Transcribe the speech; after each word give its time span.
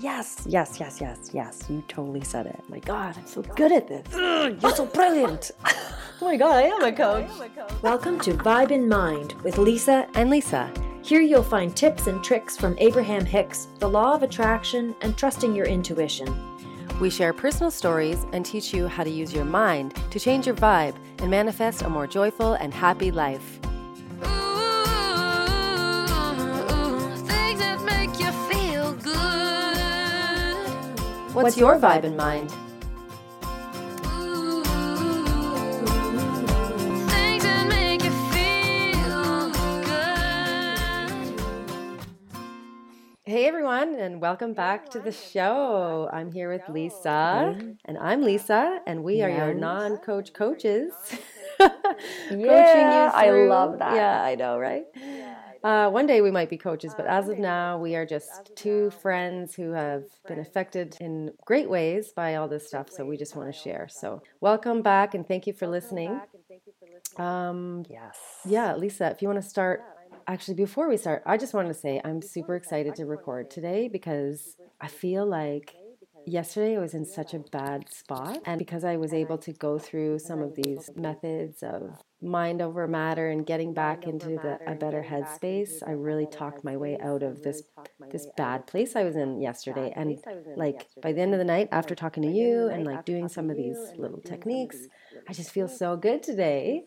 Yes, 0.00 0.44
yes, 0.46 0.80
yes, 0.80 0.98
yes, 0.98 1.30
yes. 1.34 1.62
You 1.68 1.84
totally 1.86 2.24
said 2.24 2.46
it. 2.46 2.58
My 2.70 2.78
God, 2.78 3.18
I'm 3.18 3.26
so 3.26 3.42
good 3.42 3.70
at 3.70 3.86
this. 3.86 4.06
Ugh, 4.14 4.56
you're 4.62 4.74
so 4.74 4.86
brilliant. 4.86 5.50
oh 5.66 5.74
my 6.22 6.38
God, 6.38 6.54
I 6.54 6.62
am 6.62 6.82
a 6.84 6.90
coach. 6.90 7.28
Welcome 7.82 8.18
to 8.20 8.32
Vibe 8.32 8.70
in 8.70 8.88
Mind 8.88 9.34
with 9.42 9.58
Lisa. 9.58 10.08
And 10.14 10.30
Lisa. 10.30 10.72
Here 11.02 11.20
you'll 11.20 11.42
find 11.42 11.76
tips 11.76 12.06
and 12.06 12.24
tricks 12.24 12.56
from 12.56 12.78
Abraham 12.78 13.26
Hicks, 13.26 13.68
the 13.78 13.90
law 13.90 14.14
of 14.14 14.22
attraction, 14.22 14.96
and 15.02 15.18
trusting 15.18 15.54
your 15.54 15.66
intuition. 15.66 16.34
We 16.98 17.10
share 17.10 17.34
personal 17.34 17.70
stories 17.70 18.24
and 18.32 18.46
teach 18.46 18.72
you 18.72 18.88
how 18.88 19.04
to 19.04 19.10
use 19.10 19.34
your 19.34 19.44
mind 19.44 20.00
to 20.12 20.18
change 20.18 20.46
your 20.46 20.56
vibe 20.56 20.96
and 21.18 21.30
manifest 21.30 21.82
a 21.82 21.90
more 21.90 22.06
joyful 22.06 22.54
and 22.54 22.72
happy 22.72 23.10
life. 23.10 23.59
What's, 31.42 31.56
What's 31.56 31.58
your 31.58 31.78
vibe 31.78 32.04
in 32.04 32.16
mind? 32.16 32.50
Hey 43.24 43.46
everyone, 43.46 43.94
and 43.94 44.20
welcome 44.20 44.52
back 44.52 44.90
to 44.90 45.00
the 45.00 45.12
show. 45.12 46.10
I'm 46.12 46.30
here 46.30 46.52
with 46.52 46.68
Lisa, 46.68 47.56
and 47.86 47.96
I'm 47.96 48.20
Lisa, 48.20 48.80
and 48.86 49.02
we 49.02 49.22
are 49.22 49.30
your 49.30 49.54
non 49.54 49.96
coach 49.96 50.34
coaches. 50.34 50.92
yeah, 52.30 53.12
I 53.14 53.30
love 53.30 53.78
that. 53.78 53.94
Yeah, 53.94 54.22
I 54.22 54.34
know, 54.34 54.58
right? 54.58 54.84
Uh, 55.62 55.90
one 55.90 56.06
day 56.06 56.22
we 56.22 56.30
might 56.30 56.48
be 56.48 56.56
coaches, 56.56 56.94
but 56.96 57.06
as 57.06 57.28
of 57.28 57.38
now, 57.38 57.76
we 57.78 57.94
are 57.94 58.06
just 58.06 58.50
two 58.56 58.90
friends 59.02 59.54
who 59.54 59.72
have 59.72 60.04
been 60.26 60.38
affected 60.38 60.96
in 61.00 61.30
great 61.44 61.68
ways 61.68 62.12
by 62.16 62.36
all 62.36 62.48
this 62.48 62.66
stuff. 62.66 62.88
So 62.90 63.04
we 63.04 63.18
just 63.18 63.36
want 63.36 63.52
to 63.52 63.58
share. 63.58 63.86
So 63.90 64.22
welcome 64.40 64.80
back 64.80 65.14
and 65.14 65.26
thank 65.26 65.46
you 65.46 65.52
for 65.52 65.66
listening. 65.66 66.18
Um, 67.18 67.84
yes. 67.90 68.16
Yeah, 68.46 68.74
Lisa, 68.74 69.10
if 69.10 69.20
you 69.20 69.28
want 69.28 69.42
to 69.42 69.48
start. 69.48 69.82
Actually, 70.26 70.54
before 70.54 70.88
we 70.88 70.96
start, 70.96 71.22
I 71.26 71.36
just 71.36 71.54
wanted 71.54 71.68
to 71.68 71.74
say 71.74 72.00
I'm 72.04 72.22
super 72.22 72.54
excited 72.54 72.94
to 72.96 73.04
record 73.04 73.50
today 73.50 73.88
because 73.88 74.56
I 74.80 74.86
feel 74.86 75.26
like 75.26 75.74
yesterday 76.26 76.76
I 76.76 76.80
was 76.80 76.94
in 76.94 77.04
such 77.04 77.34
a 77.34 77.38
bad 77.38 77.92
spot. 77.92 78.38
And 78.46 78.58
because 78.58 78.84
I 78.84 78.96
was 78.96 79.12
able 79.12 79.38
to 79.38 79.52
go 79.52 79.78
through 79.78 80.20
some 80.20 80.40
of 80.40 80.54
these 80.54 80.88
methods 80.94 81.62
of 81.62 81.98
mind 82.22 82.60
over 82.60 82.86
matter 82.86 83.28
and 83.28 83.46
getting 83.46 83.72
back 83.72 84.06
into 84.06 84.28
the, 84.28 84.58
a 84.66 84.74
better 84.74 85.04
headspace, 85.08 85.82
I 85.86 85.92
really 85.92 86.26
talked 86.26 86.64
my 86.64 86.76
way 86.76 86.98
out 87.00 87.22
of 87.22 87.42
this 87.42 87.62
this 88.10 88.26
bad 88.36 88.66
place 88.66 88.96
I 88.96 89.04
was 89.04 89.16
in 89.16 89.40
yesterday. 89.40 89.92
And 89.94 90.18
like 90.56 90.88
by 91.00 91.12
the 91.12 91.20
end 91.20 91.32
of 91.32 91.38
the 91.38 91.44
night, 91.44 91.68
after 91.72 91.94
talking 91.94 92.22
to 92.22 92.30
you 92.30 92.68
and 92.68 92.84
like 92.84 93.04
doing 93.04 93.28
some 93.28 93.50
of 93.50 93.56
these 93.56 93.78
little 93.96 94.20
techniques, 94.20 94.76
I 95.28 95.32
just 95.32 95.50
feel 95.50 95.68
so 95.68 95.96
good 95.96 96.22
today. 96.22 96.84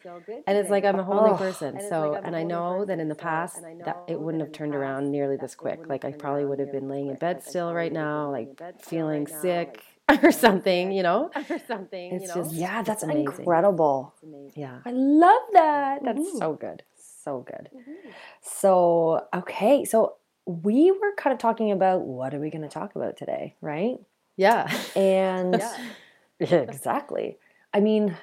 And 0.47 0.57
it's 0.57 0.69
like 0.69 0.85
I'm 0.85 0.99
a 0.99 1.03
whole 1.03 1.27
new 1.27 1.37
person. 1.37 1.79
So, 1.89 2.19
and 2.23 2.35
I 2.35 2.43
know 2.43 2.85
that 2.85 2.99
in 2.99 3.09
the 3.09 3.15
past 3.15 3.61
that 3.85 3.97
it 4.07 4.19
wouldn't 4.19 4.43
have 4.43 4.51
turned 4.51 4.75
around 4.75 5.11
nearly 5.11 5.37
this 5.37 5.55
quick. 5.55 5.87
Like 5.87 6.05
I 6.05 6.11
probably 6.11 6.45
would 6.45 6.59
have 6.59 6.71
been 6.71 6.87
laying 6.87 7.07
in 7.07 7.15
bed 7.15 7.43
still 7.43 7.73
right 7.73 7.91
now, 7.91 8.31
like 8.31 8.61
feeling 8.81 9.27
sick 9.27 9.83
or 10.23 10.31
something, 10.31 10.91
you 10.91 11.03
know, 11.03 11.31
or 11.49 11.59
something. 11.67 12.13
It's 12.13 12.23
you 12.23 12.27
know? 12.27 12.33
just 12.35 12.53
yeah, 12.53 12.81
that's 12.81 13.03
amazing. 13.03 13.27
incredible. 13.27 14.13
Yeah, 14.55 14.79
I 14.85 14.91
love 14.91 15.41
that. 15.53 16.03
That's 16.03 16.19
mm-hmm. 16.19 16.37
so 16.37 16.53
good, 16.53 16.83
so 16.97 17.39
good. 17.39 17.69
Mm-hmm. 17.73 18.09
So 18.41 19.25
okay, 19.33 19.85
so 19.85 20.15
we 20.45 20.91
were 20.91 21.13
kind 21.17 21.33
of 21.33 21.39
talking 21.39 21.71
about 21.71 22.01
what 22.01 22.33
are 22.33 22.39
we 22.39 22.49
going 22.49 22.63
to 22.63 22.69
talk 22.69 22.95
about 22.95 23.17
today, 23.17 23.55
right? 23.61 23.97
Yeah, 24.35 24.71
and 24.95 25.61
yeah. 26.39 26.47
exactly. 26.49 27.37
I 27.73 27.79
mean, 27.79 28.17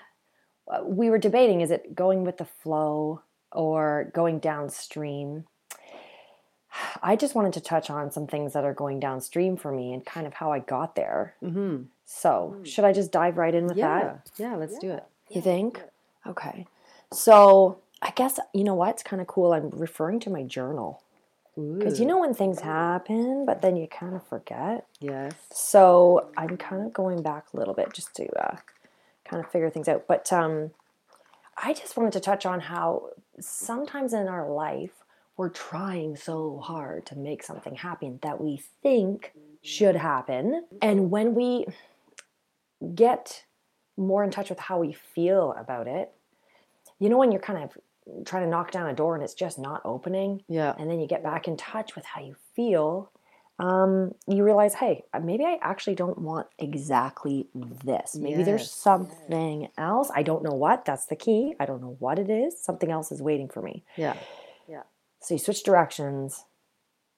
uh, 0.70 0.80
we 0.84 1.08
were 1.08 1.18
debating: 1.18 1.62
is 1.62 1.70
it 1.70 1.94
going 1.94 2.24
with 2.24 2.36
the 2.36 2.44
flow 2.44 3.22
or 3.52 4.10
going 4.14 4.38
downstream? 4.38 5.46
I 7.02 7.16
just 7.16 7.34
wanted 7.34 7.52
to 7.54 7.60
touch 7.60 7.90
on 7.90 8.10
some 8.10 8.26
things 8.26 8.52
that 8.52 8.64
are 8.64 8.74
going 8.74 9.00
downstream 9.00 9.56
for 9.56 9.72
me 9.72 9.92
and 9.92 10.04
kind 10.04 10.26
of 10.26 10.34
how 10.34 10.52
I 10.52 10.60
got 10.60 10.94
there. 10.94 11.34
Mm-hmm. 11.42 11.82
So, 12.04 12.56
mm. 12.58 12.66
should 12.66 12.84
I 12.84 12.92
just 12.92 13.12
dive 13.12 13.38
right 13.38 13.54
in 13.54 13.66
with 13.66 13.76
yeah. 13.76 14.00
that? 14.00 14.30
Yeah, 14.36 14.56
let's 14.56 14.78
do 14.78 14.90
it. 14.90 15.04
You 15.30 15.40
think? 15.40 15.80
Okay. 16.26 16.66
So, 17.12 17.78
I 18.02 18.10
guess, 18.10 18.38
you 18.52 18.64
know 18.64 18.74
what? 18.74 18.90
It's 18.90 19.02
kind 19.02 19.20
of 19.20 19.26
cool. 19.26 19.52
I'm 19.52 19.70
referring 19.70 20.20
to 20.20 20.30
my 20.30 20.42
journal. 20.42 21.02
Because 21.56 22.00
you 22.00 22.06
know 22.06 22.18
when 22.18 22.32
things 22.32 22.60
happen, 22.60 23.44
but 23.44 23.60
then 23.60 23.76
you 23.76 23.86
kind 23.86 24.14
of 24.14 24.26
forget? 24.26 24.86
Yes. 24.98 25.34
So, 25.52 26.30
I'm 26.36 26.56
kind 26.56 26.86
of 26.86 26.92
going 26.92 27.22
back 27.22 27.46
a 27.52 27.56
little 27.56 27.74
bit 27.74 27.92
just 27.92 28.14
to 28.16 28.28
uh, 28.40 28.56
kind 29.28 29.44
of 29.44 29.50
figure 29.50 29.68
things 29.68 29.86
out. 29.86 30.06
But 30.06 30.32
um, 30.32 30.70
I 31.62 31.74
just 31.74 31.96
wanted 31.96 32.12
to 32.14 32.20
touch 32.20 32.46
on 32.46 32.60
how 32.60 33.10
sometimes 33.38 34.14
in 34.14 34.26
our 34.26 34.48
life, 34.48 34.99
we're 35.40 35.48
trying 35.48 36.14
so 36.16 36.60
hard 36.62 37.06
to 37.06 37.16
make 37.16 37.42
something 37.42 37.74
happen 37.74 38.18
that 38.20 38.38
we 38.38 38.62
think 38.82 39.32
should 39.62 39.96
happen. 39.96 40.66
And 40.82 41.10
when 41.10 41.34
we 41.34 41.64
get 42.94 43.46
more 43.96 44.22
in 44.22 44.30
touch 44.30 44.50
with 44.50 44.58
how 44.58 44.78
we 44.78 44.92
feel 44.92 45.54
about 45.58 45.86
it, 45.86 46.12
you 46.98 47.08
know, 47.08 47.16
when 47.16 47.32
you're 47.32 47.40
kind 47.40 47.64
of 47.64 48.26
trying 48.26 48.44
to 48.44 48.50
knock 48.50 48.70
down 48.70 48.90
a 48.90 48.92
door 48.92 49.14
and 49.14 49.24
it's 49.24 49.32
just 49.32 49.58
not 49.58 49.80
opening, 49.82 50.42
yeah, 50.46 50.74
and 50.78 50.90
then 50.90 51.00
you 51.00 51.06
get 51.06 51.22
back 51.22 51.48
in 51.48 51.56
touch 51.56 51.96
with 51.96 52.04
how 52.04 52.20
you 52.20 52.36
feel, 52.54 53.10
um, 53.58 54.12
you 54.28 54.44
realize, 54.44 54.74
hey, 54.74 55.04
maybe 55.22 55.46
I 55.46 55.58
actually 55.62 55.94
don't 55.94 56.18
want 56.18 56.48
exactly 56.58 57.46
this. 57.82 58.14
Maybe 58.14 58.40
yes. 58.40 58.46
there's 58.46 58.70
something 58.70 59.68
else. 59.78 60.10
I 60.14 60.22
don't 60.22 60.44
know 60.44 60.52
what. 60.54 60.84
That's 60.84 61.06
the 61.06 61.16
key. 61.16 61.54
I 61.58 61.64
don't 61.64 61.80
know 61.80 61.96
what 61.98 62.18
it 62.18 62.28
is. 62.28 62.62
Something 62.62 62.90
else 62.90 63.10
is 63.10 63.22
waiting 63.22 63.48
for 63.48 63.62
me. 63.62 63.84
Yeah. 63.96 64.18
Yeah. 64.68 64.82
So 65.20 65.34
you 65.34 65.38
switch 65.38 65.62
directions, 65.62 66.44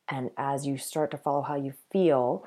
and 0.09 0.31
as 0.37 0.67
you 0.67 0.77
start 0.77 1.11
to 1.13 1.17
follow 1.17 1.43
how 1.43 1.55
you 1.55 1.73
feel, 1.93 2.47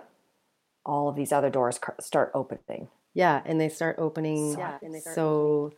all 0.86 1.10
of 1.10 1.16
these 1.16 1.32
other 1.32 1.50
doors 1.50 1.80
start 2.00 2.32
opening. 2.34 2.90
Yeah, 3.14 3.42
and 3.46 3.60
they 3.60 3.70
start 3.70 3.96
opening 3.98 4.58
yeah, 4.58 4.78
and 4.82 4.94
they 4.94 5.00
start 5.00 5.16
so, 5.16 5.74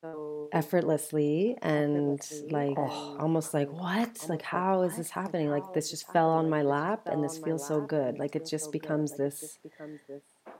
so 0.00 0.48
effortlessly 0.52 1.56
and 1.60 2.14
effortlessly 2.20 2.48
like 2.50 2.78
oh. 2.78 3.16
almost 3.18 3.52
like 3.52 3.70
what? 3.72 4.24
Like 4.28 4.42
how 4.42 4.82
is 4.82 4.96
this 4.96 5.10
happening? 5.10 5.50
Like 5.50 5.74
this 5.74 5.90
just 5.90 6.10
fell 6.12 6.30
on 6.30 6.48
my 6.48 6.62
lap 6.62 7.02
and 7.06 7.24
this 7.24 7.38
feels 7.38 7.66
so 7.66 7.80
good. 7.80 8.18
Like 8.18 8.36
it 8.36 8.46
just 8.46 8.70
becomes 8.70 9.16
this 9.16 9.58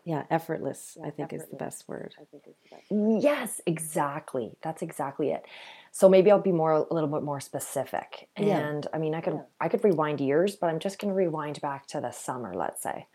yeah, 0.04 0.24
effortless, 0.30 0.96
I 1.04 1.10
think 1.10 1.32
is 1.32 1.46
the 1.50 1.56
best 1.56 1.88
word. 1.88 2.14
Yes, 2.90 3.60
exactly. 3.66 4.56
That's 4.62 4.82
exactly 4.82 5.30
it. 5.30 5.44
So 5.92 6.08
maybe 6.08 6.30
I'll 6.30 6.40
be 6.40 6.52
more 6.52 6.72
a 6.72 6.94
little 6.94 7.08
bit 7.08 7.22
more 7.22 7.40
specific. 7.40 8.28
And 8.36 8.46
yeah. 8.84 8.90
I 8.92 8.98
mean, 8.98 9.14
I 9.14 9.20
could 9.20 9.34
yeah. 9.34 9.42
I 9.60 9.68
could 9.68 9.84
rewind 9.84 10.20
years, 10.20 10.56
but 10.56 10.68
I'm 10.68 10.78
just 10.78 10.98
going 10.98 11.12
to 11.12 11.16
rewind 11.16 11.60
back 11.60 11.86
to 11.88 12.00
the 12.00 12.10
summer, 12.10 12.54
let's 12.54 12.82
say. 12.82 13.06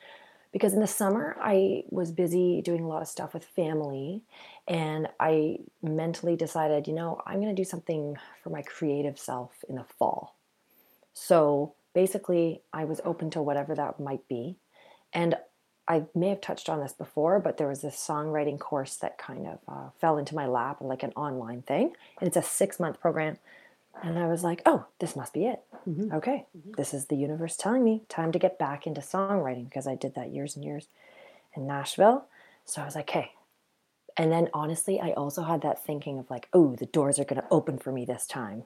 Because 0.51 0.73
in 0.73 0.79
the 0.79 0.87
summer, 0.87 1.35
I 1.41 1.83
was 1.89 2.11
busy 2.11 2.61
doing 2.61 2.83
a 2.83 2.87
lot 2.87 3.01
of 3.01 3.09
stuff 3.09 3.33
with 3.33 3.43
family, 3.43 4.23
and 4.69 5.09
I 5.19 5.57
mentally 5.81 6.37
decided, 6.37 6.87
you 6.87 6.93
know, 6.93 7.21
I'm 7.25 7.41
going 7.41 7.53
to 7.53 7.61
do 7.61 7.65
something 7.65 8.15
for 8.41 8.51
my 8.51 8.61
creative 8.61 9.19
self 9.19 9.51
in 9.67 9.75
the 9.75 9.83
fall. 9.99 10.37
So 11.13 11.73
basically, 11.93 12.61
I 12.71 12.85
was 12.85 13.01
open 13.03 13.29
to 13.31 13.41
whatever 13.41 13.75
that 13.75 13.99
might 13.99 14.25
be. 14.29 14.55
And 15.11 15.35
I 15.87 16.05
may 16.15 16.29
have 16.29 16.41
touched 16.41 16.67
on 16.67 16.79
this 16.79 16.93
before, 16.93 17.39
but 17.39 17.57
there 17.57 17.67
was 17.67 17.81
this 17.81 17.95
songwriting 17.95 18.59
course 18.59 18.95
that 18.97 19.17
kind 19.17 19.47
of 19.47 19.59
uh, 19.67 19.89
fell 19.99 20.17
into 20.17 20.35
my 20.35 20.47
lap, 20.47 20.77
like 20.81 21.03
an 21.03 21.13
online 21.15 21.61
thing, 21.61 21.93
and 22.19 22.27
it's 22.27 22.37
a 22.37 22.41
six 22.41 22.79
month 22.79 22.99
program. 22.99 23.37
And 24.03 24.19
I 24.19 24.27
was 24.27 24.43
like, 24.43 24.61
oh, 24.65 24.85
this 24.99 25.15
must 25.15 25.33
be 25.33 25.45
it. 25.45 25.61
Mm-hmm. 25.87 26.13
Okay, 26.15 26.45
mm-hmm. 26.57 26.71
this 26.75 26.93
is 26.93 27.05
the 27.05 27.15
universe 27.15 27.55
telling 27.55 27.83
me 27.83 28.01
time 28.09 28.31
to 28.31 28.39
get 28.39 28.59
back 28.59 28.85
into 28.85 29.01
songwriting 29.01 29.65
because 29.65 29.87
I 29.87 29.95
did 29.95 30.15
that 30.15 30.31
years 30.31 30.55
and 30.55 30.65
years 30.65 30.87
in 31.55 31.67
Nashville. 31.67 32.25
So 32.65 32.81
I 32.81 32.85
was 32.85 32.95
like, 32.95 33.09
hey. 33.09 33.31
And 34.17 34.31
then 34.31 34.49
honestly, 34.53 34.99
I 34.99 35.11
also 35.11 35.43
had 35.43 35.61
that 35.61 35.85
thinking 35.85 36.17
of 36.17 36.29
like, 36.29 36.47
oh, 36.53 36.75
the 36.75 36.85
doors 36.85 37.19
are 37.19 37.25
going 37.25 37.41
to 37.41 37.47
open 37.51 37.77
for 37.77 37.91
me 37.91 38.05
this 38.05 38.25
time. 38.25 38.63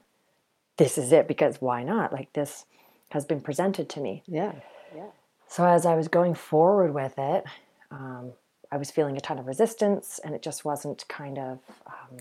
This 0.77 0.97
is 0.97 1.11
it 1.11 1.27
because 1.27 1.59
why 1.59 1.83
not? 1.83 2.13
Like 2.13 2.31
this 2.33 2.65
has 3.09 3.25
been 3.25 3.41
presented 3.41 3.89
to 3.89 3.99
me. 3.99 4.23
Yeah. 4.27 4.53
Yeah. 4.95 5.07
So 5.49 5.65
as 5.65 5.83
I 5.83 5.95
was 5.95 6.07
going 6.07 6.35
forward 6.35 6.93
with 6.93 7.15
it, 7.17 7.43
um, 7.89 8.33
I 8.71 8.77
was 8.77 8.91
feeling 8.91 9.17
a 9.17 9.19
ton 9.19 9.39
of 9.39 9.47
resistance, 9.47 10.19
and 10.23 10.35
it 10.35 10.43
just 10.43 10.63
wasn't 10.63 11.07
kind 11.09 11.39
of, 11.39 11.59
um, 11.87 12.17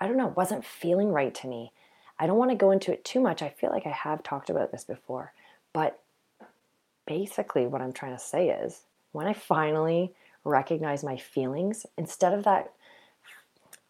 I 0.00 0.08
don't 0.08 0.16
know, 0.16 0.34
wasn't 0.36 0.64
feeling 0.64 1.10
right 1.10 1.32
to 1.36 1.46
me. 1.46 1.72
I 2.18 2.26
don't 2.26 2.38
want 2.38 2.50
to 2.50 2.56
go 2.56 2.72
into 2.72 2.92
it 2.92 3.04
too 3.04 3.20
much. 3.20 3.40
I 3.40 3.50
feel 3.50 3.70
like 3.70 3.86
I 3.86 3.92
have 3.92 4.24
talked 4.24 4.50
about 4.50 4.72
this 4.72 4.82
before, 4.82 5.32
but 5.72 6.00
basically, 7.06 7.68
what 7.68 7.80
I'm 7.80 7.92
trying 7.92 8.16
to 8.16 8.22
say 8.22 8.48
is 8.48 8.82
when 9.12 9.28
I 9.28 9.32
finally 9.32 10.12
recognize 10.42 11.04
my 11.04 11.16
feelings, 11.16 11.86
instead 11.96 12.32
of 12.32 12.42
that, 12.42 12.72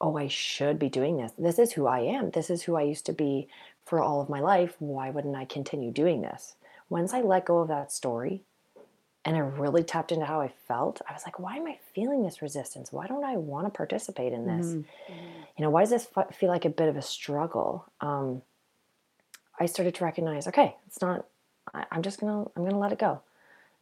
oh, 0.02 0.18
I 0.18 0.28
should 0.28 0.78
be 0.78 0.90
doing 0.90 1.16
this. 1.16 1.32
This 1.38 1.58
is 1.58 1.72
who 1.72 1.86
I 1.86 2.00
am. 2.00 2.30
This 2.30 2.50
is 2.50 2.62
who 2.62 2.76
I 2.76 2.82
used 2.82 3.06
to 3.06 3.12
be 3.14 3.48
for 3.86 4.00
all 4.00 4.20
of 4.20 4.28
my 4.28 4.40
life. 4.40 4.76
Why 4.80 5.08
wouldn't 5.08 5.36
I 5.36 5.46
continue 5.46 5.90
doing 5.90 6.20
this? 6.20 6.56
Once 6.92 7.14
I 7.14 7.22
let 7.22 7.46
go 7.46 7.60
of 7.60 7.68
that 7.68 7.90
story 7.90 8.42
and 9.24 9.34
I 9.34 9.38
really 9.38 9.82
tapped 9.82 10.12
into 10.12 10.26
how 10.26 10.42
I 10.42 10.52
felt, 10.68 11.00
I 11.08 11.14
was 11.14 11.22
like, 11.24 11.38
why 11.38 11.56
am 11.56 11.66
I 11.66 11.78
feeling 11.94 12.22
this 12.22 12.42
resistance? 12.42 12.92
Why 12.92 13.06
don't 13.06 13.24
I 13.24 13.38
want 13.38 13.66
to 13.66 13.70
participate 13.70 14.34
in 14.34 14.46
this? 14.46 14.66
Mm-hmm. 14.66 15.12
You 15.56 15.64
know, 15.64 15.70
why 15.70 15.80
does 15.80 15.90
this 15.90 16.08
feel 16.34 16.50
like 16.50 16.66
a 16.66 16.70
bit 16.70 16.90
of 16.90 16.96
a 16.98 17.02
struggle? 17.02 17.86
Um, 18.02 18.42
I 19.58 19.64
started 19.64 19.94
to 19.94 20.04
recognize, 20.04 20.46
okay, 20.48 20.76
it's 20.86 21.00
not. 21.00 21.24
I, 21.72 21.86
I'm 21.90 22.02
just 22.02 22.20
gonna 22.20 22.42
I'm 22.54 22.64
gonna 22.64 22.78
let 22.78 22.92
it 22.92 22.98
go. 22.98 23.22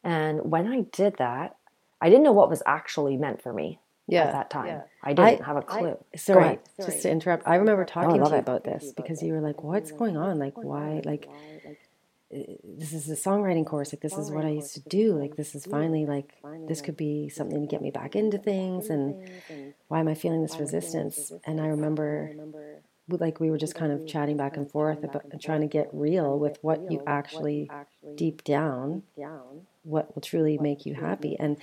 And 0.05 0.49
when 0.49 0.69
I 0.69 0.83
did 0.93 1.17
that, 1.17 1.57
I 2.01 2.11
didn't 2.11 2.23
know 2.23 2.33
what 2.33 2.49
was 2.49 2.63
actually 2.65 3.17
meant 3.17 3.43
for 3.43 3.53
me 3.53 3.81
yeah, 4.07 4.25
at 4.25 4.33
that 4.33 4.51
time. 4.51 4.67
Yeah. 4.67 4.83
I 5.03 5.15
didn't 5.15 5.43
I, 5.43 5.47
have 5.47 5.57
a 5.57 5.63
clue. 5.63 5.97
I, 6.15 6.17
sorry, 6.17 6.59
just 6.77 7.03
to 7.03 7.11
interrupt. 7.11 7.49
I 7.49 7.57
remember 7.57 7.85
talking 7.85 8.21
oh, 8.21 8.27
I 8.27 8.29
to 8.29 8.35
you 8.37 8.41
about 8.41 8.63
this 8.63 8.93
because 8.93 9.23
you 9.23 9.33
were 9.33 9.41
like, 9.41 9.65
"What's 9.65 9.91
going 9.91 10.17
on? 10.17 10.39
Like, 10.39 10.57
why? 10.57 11.01
Like, 11.05 11.29
this 12.31 12.93
is 12.93 13.09
a 13.11 13.17
songwriting 13.17 13.67
course. 13.67 13.93
Like, 13.93 14.01
this 14.03 14.17
is 14.17 14.31
what 14.31 14.45
I 14.45 14.51
used 14.51 14.75
to 14.75 14.81
do. 14.89 15.19
Like, 15.19 15.37
this 15.37 15.55
is 15.55 15.67
finally 15.67 16.07
like 16.07 16.35
this 16.69 16.81
could 16.81 16.97
be 16.97 17.29
something 17.29 17.61
to 17.61 17.67
get 17.67 17.83
me 17.83 17.91
back 17.91 18.15
into 18.15 18.39
things. 18.39 18.89
And 18.89 19.29
why 19.89 20.01
am 20.01 20.09
I 20.09 20.15
feeling 20.15 20.43
this 20.43 20.59
resistance? 20.59 21.33
And 21.45 21.61
I 21.61 21.67
remember." 21.67 22.35
Like 23.13 23.41
we 23.41 23.51
were 23.51 23.59
just 23.59 23.75
kind 23.75 23.91
of 23.91 24.07
chatting 24.07 24.37
back 24.37 24.57
and 24.57 24.71
forth 24.71 25.03
about 25.03 25.25
trying 25.41 25.63
to 25.63 25.67
get 25.67 25.89
real 25.93 26.39
with 26.39 26.59
what 26.63 26.93
you 26.93 27.03
actually 27.09 27.69
deep 28.15 28.45
down, 28.45 29.03
what 29.83 30.15
will 30.15 30.23
truly 30.23 30.59
make 30.59 30.87
you 30.87 30.95
happy. 30.95 31.37
And 31.37 31.57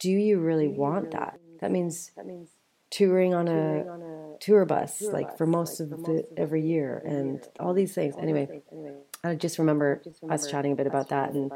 do 0.00 0.10
you 0.10 0.40
really 0.40 0.66
want 0.66 1.12
that? 1.12 1.38
That 1.60 1.70
means 1.70 2.10
that 2.94 3.04
touring 3.04 3.34
on 3.34 3.48
a, 3.48 4.14
tour 4.40 4.64
bus 4.64 5.00
like 5.00 5.38
for 5.38 5.46
most 5.46 5.80
of 5.80 5.90
the 5.90 6.24
every 6.36 6.60
year 6.60 7.00
and 7.06 7.46
all 7.60 7.72
these 7.72 7.94
things. 7.94 8.14
Anyway, 8.18 8.60
I 9.22 9.36
just 9.36 9.58
remember 9.58 10.02
us 10.28 10.50
chatting 10.50 10.72
a 10.72 10.74
bit 10.74 10.86
about 10.86 11.08
that, 11.10 11.30
and 11.30 11.50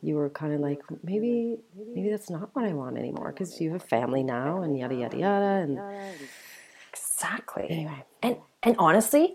you 0.00 0.14
were 0.14 0.30
kind 0.30 0.54
of 0.54 0.60
like, 0.60 0.80
maybe 1.02 1.58
maybe 1.94 2.08
that's 2.08 2.30
not 2.30 2.50
what 2.54 2.64
I 2.64 2.72
want 2.72 2.96
anymore 2.96 3.32
because 3.32 3.60
you 3.60 3.72
have 3.72 3.82
a 3.82 3.86
family 3.86 4.22
now 4.22 4.62
and 4.62 4.78
yada 4.78 4.94
yada 4.94 5.18
yada 5.18 5.46
and 5.62 5.80
exactly. 6.90 7.66
Anyway, 7.68 8.04
and 8.22 8.36
and 8.62 8.76
honestly, 8.78 9.34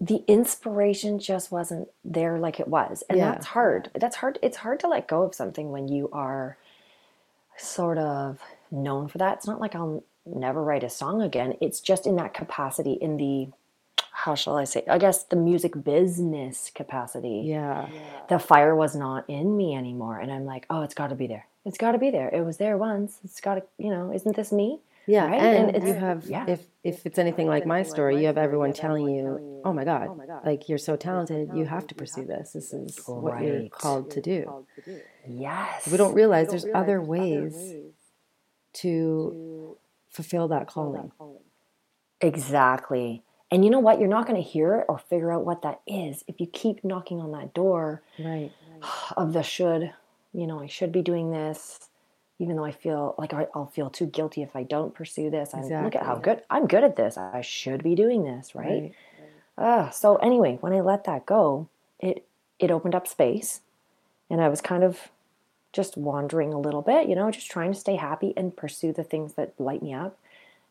the 0.00 0.22
inspiration 0.28 1.18
just 1.18 1.50
wasn't 1.50 1.88
there 2.04 2.38
like 2.38 2.60
it 2.60 2.68
was 2.68 3.02
and 3.10 3.18
yeah. 3.18 3.32
that's 3.32 3.46
hard 3.48 3.90
that's 3.96 4.16
hard 4.16 4.38
it's 4.42 4.58
hard 4.58 4.78
to 4.78 4.86
let 4.86 5.08
go 5.08 5.24
of 5.24 5.34
something 5.34 5.72
when 5.72 5.88
you 5.88 6.08
are 6.12 6.56
sort 7.56 7.98
of 7.98 8.40
known 8.70 9.08
for 9.08 9.18
that. 9.18 9.38
It's 9.38 9.46
not 9.46 9.60
like 9.60 9.74
I'll 9.74 10.04
never 10.34 10.62
write 10.62 10.84
a 10.84 10.90
song 10.90 11.22
again. 11.22 11.54
It's 11.60 11.80
just 11.80 12.06
in 12.06 12.16
that 12.16 12.34
capacity, 12.34 12.92
in 12.92 13.16
the 13.16 13.48
how 14.12 14.34
shall 14.34 14.56
I 14.56 14.64
say? 14.64 14.82
I 14.88 14.98
guess 14.98 15.22
the 15.22 15.36
music 15.36 15.84
business 15.84 16.72
capacity. 16.74 17.42
Yeah. 17.44 17.88
The 18.28 18.40
fire 18.40 18.74
was 18.74 18.96
not 18.96 19.24
in 19.28 19.56
me 19.56 19.76
anymore. 19.76 20.18
And 20.18 20.32
I'm 20.32 20.44
like, 20.44 20.66
oh, 20.70 20.82
it's 20.82 20.94
got 20.94 21.08
to 21.08 21.14
be 21.14 21.28
there. 21.28 21.46
It's 21.64 21.78
got 21.78 21.92
to 21.92 21.98
be 21.98 22.10
there. 22.10 22.28
It 22.28 22.44
was 22.44 22.56
there 22.56 22.76
once. 22.76 23.20
It's 23.22 23.40
got 23.40 23.54
to, 23.54 23.62
you 23.78 23.90
know, 23.90 24.12
isn't 24.12 24.34
this 24.34 24.50
me? 24.50 24.80
Yeah, 25.06 25.26
right? 25.26 25.40
and, 25.40 25.74
and 25.74 25.88
you 25.88 25.94
have 25.94 26.26
yeah. 26.26 26.44
if 26.46 26.60
if 26.84 27.06
it's 27.06 27.18
anything 27.18 27.46
like 27.46 27.64
my 27.64 27.82
story, 27.82 28.20
you 28.20 28.26
have 28.26 28.36
everyone 28.36 28.74
telling 28.74 29.08
you, 29.08 29.62
"Oh 29.64 29.72
my 29.72 29.84
God, 29.84 30.20
like 30.44 30.68
you're 30.68 30.76
so 30.76 30.96
talented, 30.96 31.48
you 31.54 31.64
have 31.64 31.86
to 31.86 31.94
pursue 31.94 32.26
this. 32.26 32.52
This 32.52 32.74
is 32.74 33.00
what 33.06 33.42
you're 33.42 33.70
called 33.70 34.10
to 34.10 34.20
do." 34.20 34.66
Yes. 35.26 35.88
We 35.90 35.96
don't 35.96 36.12
realize 36.12 36.48
there's 36.48 36.66
other 36.74 37.00
ways 37.00 37.74
to 38.74 39.78
fulfill 40.10 40.48
that 40.48 40.66
calling. 40.66 41.12
Exactly. 42.20 43.22
And 43.50 43.64
you 43.64 43.70
know 43.70 43.78
what? 43.78 43.98
You're 43.98 44.08
not 44.08 44.26
going 44.26 44.42
to 44.42 44.46
hear 44.46 44.76
it 44.76 44.86
or 44.88 44.98
figure 44.98 45.32
out 45.32 45.44
what 45.44 45.62
that 45.62 45.80
is 45.86 46.24
if 46.26 46.40
you 46.40 46.46
keep 46.46 46.84
knocking 46.84 47.20
on 47.20 47.32
that 47.32 47.54
door 47.54 48.02
right. 48.18 48.52
of 49.16 49.32
the 49.32 49.42
should. 49.42 49.92
You 50.32 50.46
know, 50.46 50.60
I 50.60 50.66
should 50.66 50.92
be 50.92 51.02
doing 51.02 51.30
this 51.30 51.88
even 52.38 52.56
though 52.56 52.64
I 52.64 52.72
feel 52.72 53.14
like 53.18 53.32
I'll 53.34 53.70
feel 53.74 53.90
too 53.90 54.06
guilty 54.06 54.42
if 54.42 54.54
I 54.54 54.62
don't 54.62 54.94
pursue 54.94 55.30
this. 55.30 55.54
I 55.54 55.58
exactly. 55.58 55.84
look 55.84 55.96
at 55.96 56.04
how 56.04 56.16
good 56.16 56.42
I'm 56.48 56.66
good 56.66 56.84
at 56.84 56.96
this. 56.96 57.18
I 57.18 57.40
should 57.40 57.82
be 57.82 57.94
doing 57.94 58.24
this, 58.24 58.54
right? 58.54 58.94
right. 59.58 59.66
Uh, 59.66 59.90
so 59.90 60.16
anyway, 60.16 60.56
when 60.60 60.72
I 60.72 60.80
let 60.80 61.04
that 61.04 61.26
go, 61.26 61.68
it 61.98 62.24
it 62.58 62.70
opened 62.70 62.94
up 62.94 63.08
space, 63.08 63.60
and 64.30 64.40
I 64.40 64.48
was 64.48 64.60
kind 64.60 64.84
of 64.84 65.10
just 65.72 65.96
wandering 65.96 66.52
a 66.52 66.58
little 66.58 66.82
bit, 66.82 67.08
you 67.08 67.14
know, 67.14 67.30
just 67.30 67.50
trying 67.50 67.72
to 67.72 67.78
stay 67.78 67.96
happy 67.96 68.32
and 68.36 68.56
pursue 68.56 68.92
the 68.92 69.04
things 69.04 69.34
that 69.34 69.52
light 69.58 69.82
me 69.82 69.92
up, 69.92 70.18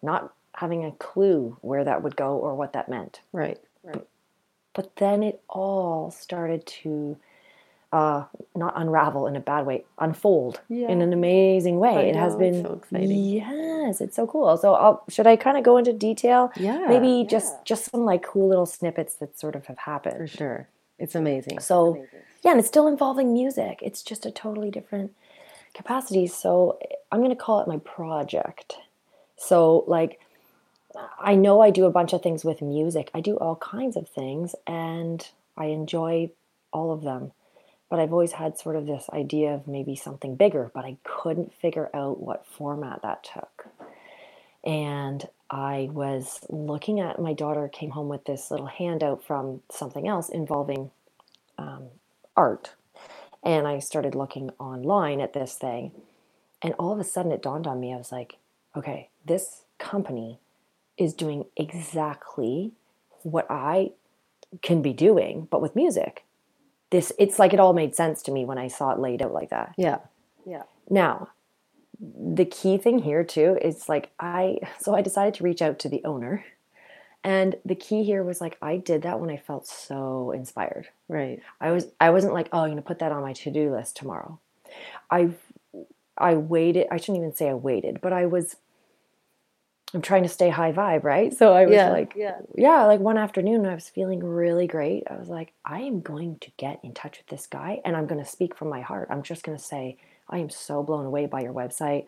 not 0.01 0.33
having 0.55 0.83
a 0.83 0.91
clue 0.93 1.57
where 1.61 1.83
that 1.83 2.01
would 2.01 2.15
go 2.15 2.35
or 2.37 2.55
what 2.55 2.73
that 2.73 2.89
meant. 2.89 3.21
Right. 3.31 3.59
Right. 3.83 4.05
But, 4.73 4.95
then 4.97 5.23
it 5.23 5.41
all 5.49 6.11
started 6.11 6.65
to 6.67 7.17
uh, 7.91 8.25
not 8.55 8.73
unravel 8.75 9.25
in 9.25 9.35
a 9.35 9.39
bad 9.39 9.65
way, 9.65 9.85
unfold 9.97 10.61
yeah. 10.69 10.87
in 10.87 11.01
an 11.01 11.13
amazing 11.13 11.79
way. 11.79 11.95
I 11.95 12.01
it 12.01 12.13
know, 12.13 12.19
has 12.19 12.35
been 12.35 12.63
so 12.63 12.73
exciting. 12.73 13.11
yes, 13.11 14.01
it's 14.01 14.15
so 14.15 14.27
cool. 14.27 14.55
So 14.57 14.75
I'll, 14.75 15.03
should 15.09 15.25
I 15.25 15.35
kind 15.35 15.57
of 15.57 15.63
go 15.63 15.77
into 15.77 15.93
detail? 15.93 16.51
Yeah, 16.57 16.85
maybe 16.87 17.07
yeah. 17.07 17.27
just 17.27 17.65
just 17.65 17.89
some 17.89 18.05
like 18.05 18.23
cool 18.23 18.49
little 18.49 18.65
snippets 18.65 19.15
that 19.15 19.39
sort 19.39 19.55
of 19.55 19.65
have 19.67 19.79
happened. 19.79 20.17
For 20.17 20.27
sure, 20.27 20.67
it's 20.99 21.15
amazing. 21.15 21.59
So 21.59 21.95
amazing. 21.95 22.19
Yeah, 22.43 22.51
and 22.51 22.59
it's 22.59 22.67
still 22.67 22.87
involving 22.87 23.33
music. 23.33 23.79
It's 23.81 24.03
just 24.03 24.25
a 24.25 24.31
totally 24.31 24.71
different 24.71 25.13
capacity. 25.73 26.27
So 26.27 26.79
I'm 27.11 27.19
going 27.19 27.29
to 27.29 27.35
call 27.35 27.59
it 27.61 27.67
my 27.67 27.77
project. 27.77 28.75
So 29.37 29.83
like. 29.87 30.19
I 31.19 31.35
know 31.35 31.61
I 31.61 31.69
do 31.69 31.85
a 31.85 31.91
bunch 31.91 32.13
of 32.13 32.23
things 32.23 32.43
with 32.43 32.59
music. 32.59 33.11
I 33.13 33.21
do 33.21 33.37
all 33.37 33.57
kinds 33.57 33.95
of 33.95 34.09
things 34.09 34.55
and 34.65 35.27
I 35.55 35.65
enjoy 35.65 36.31
all 36.73 36.91
of 36.91 37.03
them 37.03 37.33
but 37.89 37.99
I've 37.99 38.11
always 38.11 38.33
had 38.33 38.57
sort 38.57 38.75
of 38.75 38.85
this 38.85 39.09
idea 39.13 39.53
of 39.53 39.67
maybe 39.67 39.95
something 39.95 40.35
bigger, 40.35 40.69
but 40.73 40.83
I 40.83 40.97
couldn't 41.03 41.53
figure 41.53 41.89
out 41.93 42.19
what 42.19 42.45
format 42.45 43.01
that 43.01 43.23
took. 43.23 43.67
And 44.63 45.27
I 45.49 45.89
was 45.93 46.41
looking 46.49 46.99
at 46.99 47.21
my 47.21 47.33
daughter 47.33 47.69
came 47.69 47.91
home 47.91 48.09
with 48.09 48.25
this 48.25 48.51
little 48.51 48.65
handout 48.65 49.23
from 49.23 49.61
something 49.71 50.07
else 50.07 50.27
involving 50.27 50.91
um, 51.57 51.85
art. 52.37 52.75
And 53.43 53.67
I 53.67 53.79
started 53.79 54.15
looking 54.15 54.51
online 54.59 55.19
at 55.19 55.33
this 55.33 55.55
thing. 55.55 55.91
And 56.61 56.73
all 56.79 56.91
of 56.91 56.99
a 56.99 57.03
sudden 57.03 57.31
it 57.31 57.41
dawned 57.41 57.67
on 57.67 57.79
me 57.79 57.93
I 57.93 57.97
was 57.97 58.11
like, 58.11 58.37
okay, 58.75 59.09
this 59.25 59.63
company 59.79 60.39
is 60.97 61.13
doing 61.13 61.45
exactly 61.55 62.71
what 63.23 63.45
I 63.49 63.91
can 64.61 64.81
be 64.81 64.93
doing, 64.93 65.47
but 65.51 65.61
with 65.61 65.75
music 65.75 66.23
this 66.89 67.11
it's 67.19 67.39
like 67.39 67.53
it 67.53 67.59
all 67.59 67.73
made 67.73 67.95
sense 67.95 68.21
to 68.23 68.31
me 68.31 68.45
when 68.45 68.57
I 68.57 68.67
saw 68.67 68.91
it 68.91 68.99
laid 68.99 69.21
out 69.21 69.33
like 69.33 69.49
that. 69.49 69.73
Yeah. 69.77 69.99
Yeah. 70.45 70.63
Now, 70.89 71.29
the 71.99 72.45
key 72.45 72.77
thing 72.77 72.99
here 72.99 73.23
too 73.23 73.57
is 73.61 73.89
like 73.89 74.11
I 74.19 74.59
so 74.79 74.95
I 74.95 75.01
decided 75.01 75.33
to 75.35 75.43
reach 75.43 75.61
out 75.61 75.79
to 75.79 75.89
the 75.89 76.03
owner. 76.05 76.45
And 77.23 77.55
the 77.65 77.75
key 77.75 78.03
here 78.03 78.23
was 78.23 78.39
like 78.39 78.57
I 78.61 78.77
did 78.77 79.01
that 79.01 79.19
when 79.19 79.29
I 79.29 79.37
felt 79.37 79.67
so 79.67 80.31
inspired. 80.31 80.87
Right. 81.09 81.41
I 81.59 81.71
was 81.71 81.87
I 81.99 82.09
wasn't 82.11 82.33
like, 82.33 82.49
oh, 82.51 82.59
I'm 82.59 82.69
gonna 82.69 82.81
put 82.81 82.99
that 82.99 83.11
on 83.11 83.21
my 83.21 83.33
to-do 83.33 83.73
list 83.73 83.97
tomorrow. 83.97 84.39
I 85.11 85.31
I 86.17 86.35
waited, 86.35 86.87
I 86.89 86.97
shouldn't 86.97 87.17
even 87.17 87.35
say 87.35 87.49
I 87.49 87.53
waited, 87.53 88.01
but 88.01 88.13
I 88.13 88.25
was 88.25 88.55
I'm 89.93 90.01
trying 90.01 90.23
to 90.23 90.29
stay 90.29 90.49
high 90.49 90.73
vibe, 90.73 91.05
right? 91.05 91.33
So 91.33 91.53
I 91.53 91.65
was 91.65 91.73
yeah, 91.73 91.89
like, 91.89 92.13
yeah. 92.15 92.39
yeah, 92.55 92.83
like 92.83 92.99
one 92.99 93.17
afternoon 93.17 93.65
I 93.65 93.73
was 93.73 93.87
feeling 93.87 94.21
really 94.21 94.67
great. 94.67 95.03
I 95.09 95.15
was 95.15 95.29
like, 95.29 95.53
I 95.63 95.79
am 95.81 96.01
going 96.01 96.39
to 96.39 96.51
get 96.57 96.81
in 96.83 96.93
touch 96.93 97.19
with 97.19 97.27
this 97.27 97.47
guy 97.47 97.79
and 97.85 97.95
I'm 97.95 98.05
going 98.05 98.21
to 98.21 98.29
speak 98.29 98.53
from 98.53 98.67
my 98.67 98.81
heart. 98.81 99.07
I'm 99.09 99.23
just 99.23 99.43
going 99.43 99.57
to 99.57 99.63
say, 99.63 99.97
I 100.29 100.39
am 100.39 100.49
so 100.49 100.83
blown 100.83 101.05
away 101.05 101.25
by 101.25 101.39
your 101.39 101.53
website. 101.53 102.05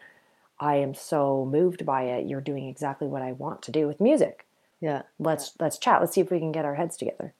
I 0.59 0.75
am 0.75 0.93
so 0.93 1.47
moved 1.49 1.85
by 1.85 2.03
it. 2.03 2.27
You're 2.27 2.41
doing 2.41 2.67
exactly 2.67 3.07
what 3.07 3.21
I 3.21 3.31
want 3.31 3.61
to 3.63 3.71
do 3.71 3.87
with 3.87 4.01
music. 4.01 4.45
Yeah. 4.81 5.03
Let's 5.17 5.47
yeah. 5.47 5.65
let's 5.65 5.77
chat. 5.77 6.01
Let's 6.01 6.13
see 6.13 6.21
if 6.21 6.31
we 6.31 6.39
can 6.39 6.51
get 6.51 6.65
our 6.65 6.75
heads 6.75 6.97
together. 6.97 7.33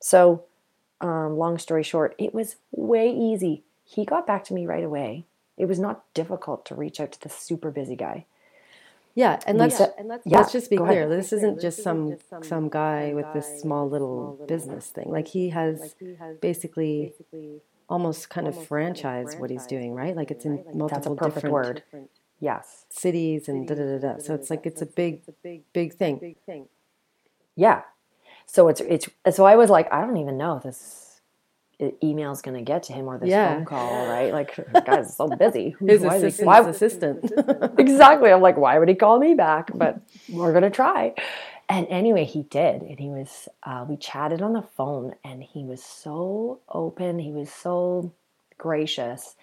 So, 0.00 0.44
um, 1.00 1.36
long 1.36 1.58
story 1.58 1.82
short, 1.82 2.14
it 2.18 2.34
was 2.34 2.56
way 2.72 3.10
easy. 3.10 3.62
He 3.84 4.04
got 4.04 4.26
back 4.26 4.44
to 4.44 4.54
me 4.54 4.66
right 4.66 4.84
away. 4.84 5.24
It 5.56 5.66
was 5.66 5.78
not 5.78 6.04
difficult 6.14 6.64
to 6.66 6.74
reach 6.74 7.00
out 7.00 7.12
to 7.12 7.20
this 7.20 7.36
super 7.36 7.70
busy 7.70 7.96
guy. 7.96 8.24
Yeah, 9.14 9.40
and 9.46 9.58
let's 9.58 9.80
yeah, 9.80 9.88
and 9.98 10.08
let's, 10.08 10.26
yeah, 10.26 10.38
let's 10.38 10.52
just 10.52 10.70
be 10.70 10.76
clear. 10.76 11.04
Ahead. 11.04 11.10
This 11.10 11.32
isn't 11.32 11.60
just 11.60 11.82
some 11.82 12.16
some 12.42 12.68
guy 12.68 13.12
with 13.12 13.26
this 13.34 13.60
small 13.60 13.88
little 13.88 14.44
business 14.46 14.86
thing. 14.86 15.10
Like 15.10 15.28
he 15.28 15.50
has 15.50 15.94
basically 16.40 17.12
almost 17.88 18.30
kind 18.30 18.46
of 18.46 18.66
franchise 18.66 19.34
what 19.36 19.50
he's 19.50 19.66
doing, 19.66 19.94
right? 19.94 20.14
Like 20.16 20.30
it's 20.30 20.44
in 20.44 20.64
multiple 20.72 21.16
different 21.16 21.52
word. 21.52 21.82
Yes, 22.38 22.86
cities 22.88 23.48
and 23.48 23.66
da 23.66 23.74
da 23.74 23.84
da 23.84 23.98
da. 23.98 24.18
So 24.18 24.34
it's 24.34 24.48
like 24.48 24.64
it's 24.64 24.80
a 24.80 24.86
big, 24.86 25.22
big 25.72 25.94
thing. 25.94 26.36
Yeah. 27.56 27.82
So 28.46 28.68
it's 28.68 28.80
it's 28.80 29.08
so 29.32 29.44
I 29.44 29.56
was 29.56 29.70
like, 29.70 29.92
I 29.92 30.00
don't 30.00 30.16
even 30.16 30.36
know 30.36 30.60
this 30.62 31.10
email's 32.02 32.42
going 32.42 32.56
to 32.56 32.62
get 32.62 32.82
to 32.84 32.92
him 32.92 33.08
or 33.08 33.18
this 33.18 33.30
yeah. 33.30 33.54
phone 33.54 33.64
call, 33.64 34.06
right? 34.06 34.32
Like, 34.32 34.54
guy's 34.86 35.16
so 35.16 35.28
busy. 35.28 35.76
His 35.86 36.02
why 36.02 36.16
assistant. 36.16 36.46
Why, 36.46 36.60
assistant. 36.68 37.32
exactly. 37.78 38.30
I'm 38.30 38.40
like, 38.40 38.56
why 38.56 38.78
would 38.78 38.88
he 38.88 38.94
call 38.94 39.18
me 39.18 39.34
back? 39.34 39.70
But 39.74 40.00
we're 40.28 40.52
going 40.52 40.64
to 40.64 40.70
try. 40.70 41.14
And 41.68 41.86
anyway, 41.88 42.24
he 42.24 42.42
did. 42.42 42.82
And 42.82 42.98
he 42.98 43.08
was, 43.08 43.48
uh, 43.62 43.86
we 43.88 43.96
chatted 43.96 44.42
on 44.42 44.52
the 44.52 44.62
phone 44.62 45.14
and 45.24 45.42
he 45.42 45.64
was 45.64 45.82
so 45.82 46.60
open. 46.68 47.18
He 47.18 47.30
was 47.30 47.50
so 47.50 48.12
gracious. 48.58 49.36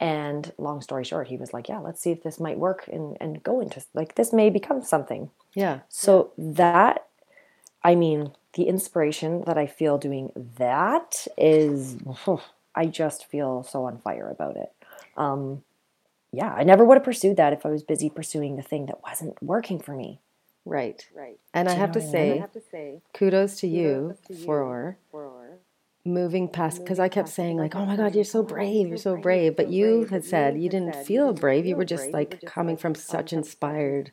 And 0.00 0.52
long 0.58 0.82
story 0.82 1.04
short, 1.04 1.28
he 1.28 1.36
was 1.36 1.54
like, 1.54 1.68
"Yeah, 1.68 1.78
let's 1.78 2.00
see 2.00 2.10
if 2.10 2.24
this 2.24 2.40
might 2.40 2.58
work 2.58 2.88
and 2.92 3.16
and 3.20 3.40
go 3.44 3.60
into 3.60 3.82
like 3.94 4.16
this 4.16 4.32
may 4.32 4.50
become 4.50 4.82
something." 4.82 5.30
Yeah. 5.54 5.78
So 5.88 6.32
that, 6.36 7.06
I 7.84 7.94
mean, 7.94 8.32
the 8.54 8.64
inspiration 8.64 9.44
that 9.46 9.58
I 9.58 9.66
feel 9.66 9.98
doing 9.98 10.32
that 10.56 11.26
is, 11.36 11.96
I 12.74 12.86
just 12.86 13.26
feel 13.26 13.62
so 13.62 13.84
on 13.84 13.98
fire 13.98 14.30
about 14.30 14.56
it. 14.56 14.72
Um, 15.16 15.62
yeah, 16.32 16.52
I 16.52 16.64
never 16.64 16.84
would 16.84 16.96
have 16.96 17.04
pursued 17.04 17.36
that 17.36 17.52
if 17.52 17.64
I 17.64 17.68
was 17.68 17.82
busy 17.82 18.10
pursuing 18.10 18.56
the 18.56 18.62
thing 18.62 18.86
that 18.86 19.02
wasn't 19.02 19.40
working 19.42 19.78
for 19.78 19.94
me. 19.94 20.20
Right. 20.64 21.06
Right. 21.14 21.38
And 21.52 21.68
I 21.68 21.74
have, 21.74 21.92
to 21.92 22.00
say, 22.00 22.32
I 22.32 22.40
have 22.40 22.52
to 22.52 22.62
say, 22.70 23.02
kudos 23.12 23.60
to 23.60 23.68
you 23.68 24.16
for 24.44 24.96
moving 26.06 26.48
past 26.48 26.82
because 26.82 26.98
I 26.98 27.08
kept 27.08 27.28
saying 27.28 27.56
like, 27.58 27.74
"Oh 27.74 27.84
my 27.84 27.96
God, 27.96 28.14
you're 28.14 28.24
so 28.24 28.42
brave, 28.42 28.88
you're 28.88 28.96
so 28.96 29.16
brave," 29.16 29.56
but 29.56 29.68
you 29.68 30.04
had 30.06 30.24
said 30.24 30.60
you 30.60 30.68
didn't 30.68 30.96
feel 30.96 31.32
brave. 31.32 31.66
You 31.66 31.76
were 31.76 31.84
just 31.84 32.12
like 32.12 32.40
coming 32.46 32.76
from 32.76 32.94
such 32.94 33.32
inspired, 33.32 34.10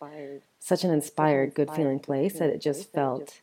such 0.61 0.83
an 0.83 0.91
inspired, 0.91 1.55
good 1.55 1.71
feeling 1.71 1.99
place 1.99 2.37
that 2.39 2.49
it 2.49 2.61
just 2.61 2.93
felt 2.93 3.41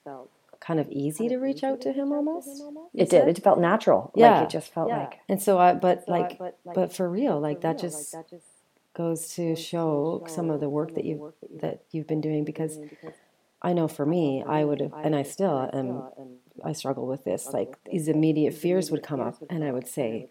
kind 0.61 0.79
of 0.79 0.89
easy 0.91 1.29
to 1.29 1.37
reach 1.37 1.65
out 1.65 1.81
to 1.81 1.93
him 1.93 2.13
almost. 2.13 2.63
It 2.95 3.11
did. 3.11 3.27
It 3.29 3.43
felt 3.43 3.59
natural. 3.59 4.13
Yeah, 4.15 4.39
like 4.39 4.45
it 4.45 4.51
just 4.51 4.73
felt 4.73 4.89
like. 4.89 5.19
And 5.29 5.43
so 5.43 5.59
uh, 5.59 5.63
uh, 5.63 5.65
I, 5.65 5.75
but 5.75 6.05
like, 6.09 6.41
but 6.75 6.95
for 6.95 7.11
real, 7.11 7.41
like 7.41 7.61
that 7.63 7.79
just 7.79 8.15
goes 8.95 9.35
to 9.35 9.57
show 9.57 10.25
some 10.29 10.49
of 10.51 10.61
the 10.61 10.69
work 10.69 10.95
that 10.95 11.05
you 11.05 11.35
that 11.61 11.83
you've 11.91 12.07
been 12.07 12.21
doing 12.21 12.45
because 12.45 12.79
I 13.61 13.73
know 13.73 13.89
for 13.89 14.07
me, 14.07 14.45
I 14.47 14.65
would 14.65 14.81
have, 14.81 14.93
and 15.03 15.17
I 15.17 15.25
still 15.25 15.69
am, 15.73 16.05
I 16.65 16.73
struggle 16.73 17.07
with 17.07 17.25
this. 17.25 17.49
Like 17.53 17.77
these 17.91 18.07
immediate 18.07 18.55
fears 18.55 18.91
would 18.93 19.03
come 19.03 19.21
up, 19.21 19.43
and 19.51 19.65
I 19.65 19.73
would 19.73 19.89
say, 19.89 20.29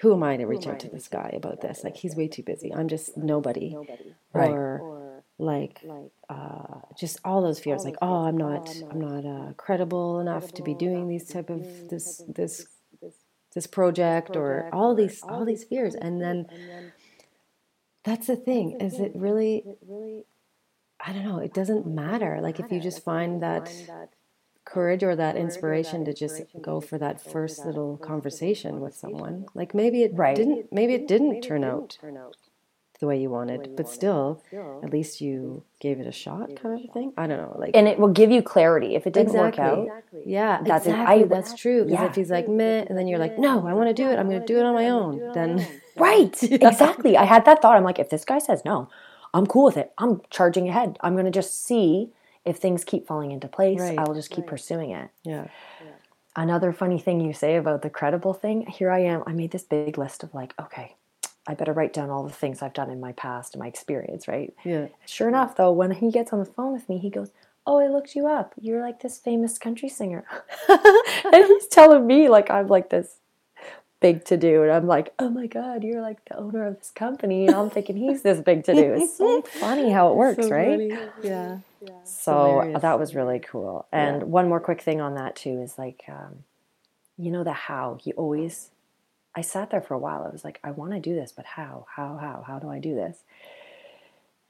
"Who 0.00 0.12
am 0.12 0.22
I 0.22 0.36
to 0.36 0.44
reach 0.46 0.66
out 0.66 0.80
to 0.80 0.88
this 0.90 1.08
guy 1.08 1.30
about 1.34 1.62
this? 1.62 1.82
Like 1.84 1.96
he's 1.96 2.14
way 2.14 2.28
too 2.28 2.42
busy. 2.42 2.74
I'm 2.74 2.88
just 2.88 3.16
nobody." 3.16 3.74
Right. 4.34 4.50
Or 4.50 4.95
like, 5.38 5.84
uh, 6.28 6.80
just 6.98 7.20
all 7.24 7.42
those 7.42 7.58
fears. 7.58 7.84
Like, 7.84 7.96
oh, 8.00 8.24
I'm 8.24 8.36
not, 8.36 8.74
I'm 8.90 9.00
not 9.00 9.24
uh, 9.24 9.52
credible 9.54 10.20
enough 10.20 10.52
to 10.54 10.62
be 10.62 10.74
doing 10.74 11.08
these 11.08 11.28
type 11.28 11.50
of 11.50 11.88
this 11.88 12.22
this 12.26 12.66
this 13.54 13.66
project, 13.66 14.36
or 14.36 14.68
all 14.72 14.94
these 14.94 15.22
all 15.22 15.44
these 15.44 15.64
fears, 15.64 15.94
and 15.94 16.20
then 16.20 16.46
that's 18.04 18.26
the 18.26 18.36
thing. 18.36 18.80
Is 18.80 18.98
it 18.98 19.12
really? 19.14 19.64
I 20.98 21.12
don't 21.12 21.24
know, 21.24 21.38
it 21.38 21.52
doesn't 21.52 21.86
matter. 21.86 22.38
Like 22.40 22.58
if 22.58 22.72
you 22.72 22.80
just 22.80 23.04
find 23.04 23.42
that 23.42 23.70
courage 24.64 25.02
or 25.04 25.14
that 25.14 25.36
inspiration 25.36 26.04
to 26.04 26.12
just 26.12 26.42
go 26.60 26.80
for 26.80 26.98
that 26.98 27.22
first 27.22 27.64
little 27.64 27.96
conversation 27.96 28.80
with 28.80 28.94
someone. 28.94 29.46
Like 29.54 29.74
maybe 29.74 30.02
it 30.02 30.12
right. 30.14 30.36
didn't 30.36 30.72
maybe 30.72 30.94
it 30.94 31.06
didn't 31.06 31.42
turn 31.42 31.64
out 31.64 31.98
the 32.98 33.06
way 33.06 33.20
you 33.20 33.30
wanted, 33.30 33.76
but 33.76 33.88
still 33.88 34.42
at 34.82 34.90
least 34.90 35.20
you 35.20 35.62
gave 35.80 36.00
it 36.00 36.06
a 36.06 36.12
shot 36.12 36.56
kind 36.56 36.82
of 36.82 36.92
thing. 36.92 37.12
I 37.16 37.26
don't 37.26 37.38
know. 37.38 37.56
Like 37.58 37.72
And 37.74 37.86
it 37.86 37.98
will 37.98 38.12
give 38.12 38.30
you 38.30 38.42
clarity. 38.42 38.94
If 38.94 39.06
it 39.06 39.12
didn't 39.12 39.34
exactly. 39.34 39.64
work 39.64 39.90
out. 39.90 40.02
Yeah, 40.24 40.62
that's 40.62 40.86
exactly. 40.86 41.22
I, 41.22 41.26
that's 41.26 41.54
true. 41.54 41.84
Because 41.84 42.00
yeah. 42.00 42.06
if 42.06 42.14
he's 42.14 42.30
like 42.30 42.48
meh 42.48 42.84
and 42.88 42.96
then 42.96 43.06
you're 43.06 43.18
like, 43.18 43.38
No, 43.38 43.66
I 43.66 43.74
want 43.74 43.88
to 43.88 43.94
do 43.94 44.08
it, 44.10 44.18
I'm 44.18 44.28
gonna 44.28 44.46
do 44.46 44.58
it 44.58 44.64
on 44.64 44.74
my 44.74 44.88
own, 44.88 45.32
then 45.34 45.66
Right. 45.96 46.42
Exactly. 46.42 47.16
I 47.16 47.24
had 47.24 47.44
that 47.46 47.62
thought. 47.62 47.76
I'm 47.76 47.84
like, 47.84 47.98
if 47.98 48.10
this 48.10 48.24
guy 48.24 48.38
says 48.38 48.64
no, 48.64 48.88
I'm 49.34 49.46
cool 49.46 49.64
with 49.64 49.76
it. 49.76 49.92
I'm 49.98 50.20
charging 50.30 50.68
ahead. 50.68 50.98
I'm 51.00 51.14
going 51.14 51.24
to 51.24 51.30
just 51.30 51.64
see 51.64 52.10
if 52.44 52.58
things 52.58 52.84
keep 52.84 53.06
falling 53.06 53.32
into 53.32 53.48
place. 53.48 53.80
Right. 53.80 53.98
I'll 53.98 54.14
just 54.14 54.30
keep 54.30 54.44
right. 54.44 54.50
pursuing 54.50 54.90
it. 54.90 55.10
Yeah. 55.24 55.48
Another 56.36 56.72
funny 56.72 56.98
thing 56.98 57.20
you 57.20 57.32
say 57.32 57.56
about 57.56 57.82
the 57.82 57.90
credible 57.90 58.34
thing, 58.34 58.66
here 58.66 58.90
I 58.90 59.00
am. 59.00 59.22
I 59.26 59.32
made 59.32 59.52
this 59.52 59.64
big 59.64 59.96
list 59.96 60.22
of 60.22 60.34
like, 60.34 60.54
okay, 60.60 60.94
I 61.46 61.54
better 61.54 61.72
write 61.72 61.92
down 61.92 62.10
all 62.10 62.24
the 62.24 62.32
things 62.32 62.62
I've 62.62 62.72
done 62.72 62.90
in 62.90 63.00
my 63.00 63.12
past 63.12 63.54
and 63.54 63.60
my 63.60 63.68
experience, 63.68 64.26
right? 64.26 64.52
Yeah. 64.64 64.88
Sure 65.06 65.28
enough, 65.28 65.56
though, 65.56 65.72
when 65.72 65.92
he 65.92 66.10
gets 66.10 66.32
on 66.32 66.38
the 66.38 66.44
phone 66.44 66.72
with 66.72 66.88
me, 66.88 66.98
he 66.98 67.10
goes, 67.10 67.30
Oh, 67.68 67.78
I 67.80 67.88
looked 67.88 68.14
you 68.14 68.28
up. 68.28 68.54
You're 68.60 68.80
like 68.80 69.00
this 69.02 69.18
famous 69.18 69.58
country 69.58 69.88
singer. 69.88 70.24
and 70.68 71.46
he's 71.46 71.66
telling 71.66 72.06
me 72.06 72.28
like 72.28 72.48
I'm 72.48 72.68
like 72.68 72.90
this 72.90 73.16
big 74.00 74.24
to 74.26 74.36
do. 74.36 74.62
And 74.62 74.72
I'm 74.72 74.86
like, 74.86 75.12
oh 75.18 75.28
my 75.30 75.46
God, 75.46 75.82
you're 75.82 76.00
like 76.00 76.24
the 76.26 76.36
owner 76.36 76.66
of 76.66 76.78
this 76.78 76.90
company. 76.90 77.46
And 77.46 77.56
I'm 77.56 77.70
thinking 77.70 77.96
he's 77.96 78.22
this 78.22 78.40
big 78.40 78.64
to 78.64 78.74
do. 78.74 78.94
It's 78.94 79.16
so 79.16 79.42
funny 79.60 79.90
how 79.90 80.10
it 80.10 80.16
works, 80.16 80.46
so 80.46 80.50
right? 80.50 80.80
Yeah. 81.22 81.58
yeah. 81.80 82.04
So 82.04 82.60
Hilarious. 82.60 82.82
that 82.82 82.98
was 82.98 83.14
really 83.14 83.40
cool. 83.40 83.86
And 83.92 84.20
yeah. 84.20 84.26
one 84.26 84.48
more 84.48 84.60
quick 84.60 84.80
thing 84.80 85.00
on 85.00 85.14
that 85.14 85.36
too 85.36 85.60
is 85.60 85.78
like, 85.78 86.04
um, 86.08 86.44
you 87.18 87.30
know, 87.30 87.44
the 87.44 87.52
how. 87.52 87.98
He 88.00 88.12
always, 88.12 88.70
I 89.36 89.42
sat 89.42 89.70
there 89.70 89.82
for 89.82 89.92
a 89.92 89.98
while. 89.98 90.24
I 90.24 90.32
was 90.32 90.44
like, 90.44 90.58
I 90.64 90.70
want 90.70 90.92
to 90.92 90.98
do 91.00 91.14
this, 91.14 91.30
but 91.30 91.44
how? 91.44 91.86
How, 91.94 92.16
how? 92.16 92.42
How 92.46 92.58
do 92.58 92.70
I 92.70 92.78
do 92.78 92.94
this? 92.94 93.18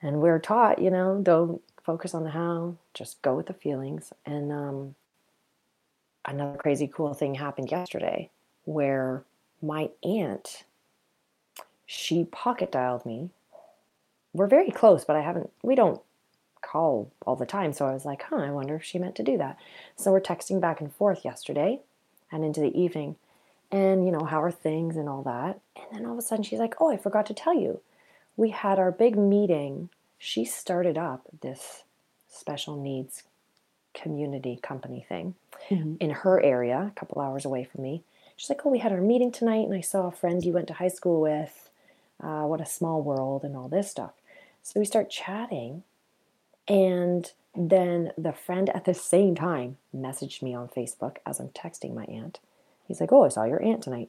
And 0.01 0.21
we're 0.21 0.39
taught, 0.39 0.81
you 0.81 0.91
know, 0.91 1.21
don't 1.21 1.61
focus 1.83 2.15
on 2.15 2.23
the 2.23 2.31
how, 2.31 2.77
just 2.95 3.21
go 3.23 3.35
with 3.35 3.47
the 3.47 3.53
feelings. 3.53 4.13
And 4.25 4.53
um, 4.53 4.95
another 6.25 6.57
crazy 6.57 6.87
cool 6.87 7.15
thing 7.15 7.35
happened 7.35 7.71
yesterday 7.71 8.31
where 8.65 9.25
my 9.61 9.91
aunt, 10.05 10.65
she 11.85 12.25
pocket 12.25 12.71
dialed 12.71 13.05
me. 13.05 13.31
We're 14.33 14.47
very 14.47 14.71
close, 14.71 15.05
but 15.05 15.17
I 15.17 15.23
haven't, 15.23 15.51
we 15.63 15.75
don't 15.75 16.01
call 16.61 17.11
all 17.27 17.37
the 17.37 17.47
time. 17.47 17.73
So 17.73 17.87
I 17.87 17.93
was 17.93 18.05
like, 18.05 18.23
huh, 18.23 18.37
I 18.37 18.51
wonder 18.51 18.77
if 18.77 18.85
she 18.85 18.99
meant 18.99 19.17
to 19.17 19.23
do 19.25 19.37
that. 19.39 19.57
So 19.97 20.13
we're 20.13 20.21
texting 20.21 20.61
back 20.61 20.81
and 20.81 20.93
forth 20.95 21.25
yesterday 21.25 21.81
and 22.31 22.45
into 22.45 22.61
the 22.61 22.79
evening. 22.79 23.17
And, 23.71 24.07
you 24.07 24.13
know, 24.13 24.25
how 24.25 24.43
are 24.43 24.51
things 24.51 24.97
and 24.97 25.09
all 25.09 25.23
that. 25.23 25.61
And 25.77 25.99
then 25.99 26.07
all 26.07 26.13
of 26.13 26.19
a 26.19 26.23
sudden 26.23 26.45
she's 26.45 26.59
like, 26.59 26.75
oh, 26.81 26.91
I 26.91 26.97
forgot 26.97 27.27
to 27.27 27.35
tell 27.35 27.55
you. 27.55 27.81
We 28.37 28.51
had 28.51 28.79
our 28.79 28.93
big 28.93 29.17
meeting. 29.17 29.89
She 30.19 30.45
started 30.45 30.97
up 30.97 31.23
this 31.43 31.83
special 32.29 32.77
needs 32.77 33.25
community 33.95 34.59
company 34.63 35.05
thing 35.09 35.35
mm-hmm. 35.71 35.95
in 35.99 36.11
her 36.11 36.41
area, 36.43 36.93
a 36.95 36.99
couple 36.99 37.21
hours 37.21 37.45
away 37.45 37.65
from 37.65 37.83
me. 37.83 38.03
She's 38.37 38.51
like, 38.51 38.65
Oh, 38.65 38.71
we 38.71 38.79
had 38.79 38.93
our 38.93 39.01
meeting 39.01 39.33
tonight, 39.33 39.67
and 39.67 39.75
I 39.75 39.81
saw 39.81 40.07
a 40.07 40.13
friend 40.13 40.45
you 40.45 40.53
went 40.53 40.69
to 40.69 40.75
high 40.75 40.89
school 40.89 41.21
with. 41.21 41.71
Uh, 42.23 42.43
what 42.45 42.61
a 42.61 42.67
small 42.67 43.03
world, 43.03 43.45
and 43.45 43.57
all 43.57 43.69
this 43.69 43.91
stuff. 43.91 44.13
So 44.63 44.81
we 44.81 44.87
start 44.87 45.11
chatting, 45.11 45.83
and 46.69 47.31
then 47.55 48.13
the 48.19 48.33
friend 48.33 48.69
at 48.71 48.85
the 48.85 48.95
same 48.95 49.35
time 49.35 49.77
messaged 49.95 50.43
me 50.43 50.55
on 50.55 50.69
Facebook 50.69 51.17
as 51.25 51.41
I'm 51.41 51.49
texting 51.49 51.95
my 51.95 52.05
aunt. 52.05 52.39
He's 52.87 53.01
like, 53.01 53.13
Oh, 53.13 53.25
I 53.25 53.29
saw 53.29 53.45
your 53.45 53.63
aunt 53.63 53.83
tonight. 53.83 54.09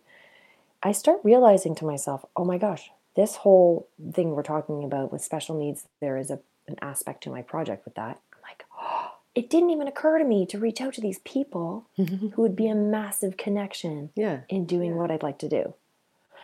I 0.83 0.91
start 0.91 1.19
realizing 1.23 1.75
to 1.75 1.85
myself, 1.85 2.25
Oh 2.35 2.45
my 2.45 2.57
gosh, 2.57 2.91
this 3.15 3.37
whole 3.37 3.87
thing 4.13 4.31
we're 4.31 4.43
talking 4.43 4.83
about 4.83 5.11
with 5.11 5.23
special 5.23 5.57
needs, 5.57 5.87
there 5.99 6.17
is 6.17 6.29
a, 6.29 6.39
an 6.67 6.75
aspect 6.81 7.23
to 7.23 7.29
my 7.29 7.41
project 7.41 7.85
with 7.85 7.95
that 7.95 8.19
I'm 8.33 8.41
like, 8.43 8.65
Oh, 8.79 9.11
it 9.35 9.49
didn't 9.49 9.71
even 9.71 9.87
occur 9.87 10.19
to 10.19 10.25
me 10.25 10.45
to 10.47 10.59
reach 10.59 10.81
out 10.81 10.93
to 10.95 11.01
these 11.01 11.19
people 11.19 11.85
who 11.97 12.31
would 12.37 12.55
be 12.55 12.67
a 12.67 12.75
massive 12.75 13.37
connection 13.37 14.11
yeah. 14.15 14.41
in 14.49 14.65
doing 14.65 14.91
yeah. 14.91 14.97
what 14.97 15.11
I'd 15.11 15.23
like 15.23 15.39
to 15.39 15.49
do. 15.49 15.73